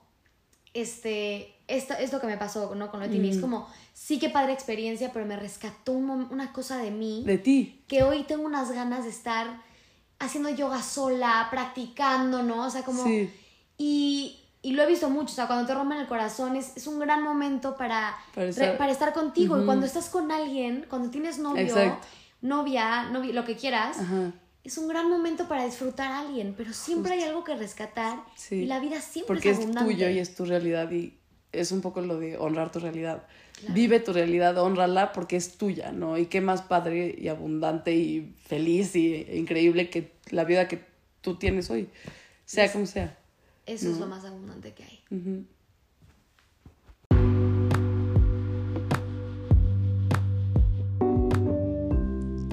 este, 0.72 1.54
esto 1.66 1.94
es 1.98 2.12
lo 2.12 2.20
que 2.20 2.26
me 2.28 2.38
pasó, 2.38 2.74
¿no? 2.74 2.90
Con 2.90 3.00
lo 3.00 3.08
de. 3.08 3.28
Es 3.28 3.38
como, 3.38 3.68
sí 3.92 4.18
que 4.18 4.30
padre 4.30 4.52
experiencia, 4.52 5.12
pero 5.12 5.26
me 5.26 5.36
rescató 5.36 5.92
un 5.92 6.08
una 6.30 6.52
cosa 6.52 6.78
de 6.78 6.90
mí 6.90 7.24
De 7.26 7.38
ti. 7.38 7.82
que 7.88 8.04
hoy 8.04 8.22
tengo 8.22 8.44
unas 8.44 8.70
ganas 8.70 9.04
de 9.04 9.10
estar 9.10 9.60
haciendo 10.22 10.48
yoga 10.50 10.82
sola, 10.82 11.48
practicando, 11.50 12.42
¿no? 12.42 12.66
O 12.66 12.70
sea, 12.70 12.82
como... 12.82 13.04
Sí. 13.04 13.30
Y, 13.78 14.38
y 14.62 14.72
lo 14.72 14.82
he 14.82 14.86
visto 14.86 15.10
mucho, 15.10 15.32
o 15.32 15.34
sea, 15.34 15.46
cuando 15.48 15.66
te 15.66 15.74
rompen 15.74 15.98
el 15.98 16.06
corazón 16.06 16.54
es, 16.56 16.72
es 16.76 16.86
un 16.86 16.98
gran 17.00 17.22
momento 17.22 17.76
para, 17.76 18.16
Para 18.34 18.46
re- 18.46 18.50
estar- 18.50 18.76
para 18.78 18.92
estar 18.92 19.12
contigo. 19.12 19.60
Y 19.60 19.64
cuando 19.64 19.86
estás 19.86 20.08
con 20.08 20.30
alguien, 20.30 20.86
cuando 20.88 21.10
tienes 21.10 21.38
novio, 21.38 21.62
Exacto. 21.62 22.06
novia, 22.42 23.04
lo 23.10 23.44
que 23.44 23.56
quieras, 23.56 23.98
Ajá. 23.98 24.32
es 24.62 24.78
un 24.78 24.86
gran 24.88 25.08
momento 25.08 25.48
para 25.48 25.64
disfrutar 25.64 26.12
a 26.12 26.20
alguien, 26.20 26.54
pero 26.56 26.72
siempre 26.72 27.14
hay 27.14 27.22
algo 27.22 27.42
que 27.44 27.56
rescatar 27.56 28.20
Sí. 28.36 28.56
y 28.56 28.66
la 28.66 28.78
vida 28.78 29.00
siempre 29.00 29.34
Porque 29.34 29.50
es 29.50 29.58
es 29.58 29.62
abundante. 29.64 29.92
tuyo 29.92 30.08
y 30.08 30.18
es 30.18 30.34
tu 30.36 30.44
realidad 30.44 30.90
y 30.92 31.18
es 31.52 31.72
un 31.72 31.80
poco 31.80 32.00
lo 32.00 32.18
de 32.18 32.36
honrar 32.38 32.72
tu 32.72 32.80
realidad. 32.80 33.26
Vive 33.68 34.00
tu 34.00 34.12
realidad, 34.12 34.58
honrala 34.58 35.12
porque 35.12 35.36
es 35.36 35.56
tuya, 35.56 35.92
¿no? 35.92 36.18
Y 36.18 36.26
qué 36.26 36.40
más 36.40 36.62
padre 36.62 37.14
y 37.16 37.28
abundante 37.28 37.94
y 37.94 38.34
feliz 38.44 38.96
y 38.96 39.14
e 39.14 39.36
increíble 39.36 39.88
que 39.88 40.12
la 40.30 40.44
vida 40.44 40.66
que 40.66 40.84
tú 41.20 41.36
tienes 41.36 41.70
hoy, 41.70 41.88
sea 42.44 42.70
como 42.72 42.86
sea. 42.86 43.16
Eso 43.66 43.90
es 43.90 43.98
lo 43.98 44.06
más 44.06 44.24
abundante 44.24 44.72
que 44.72 44.82
hay. 44.82 45.44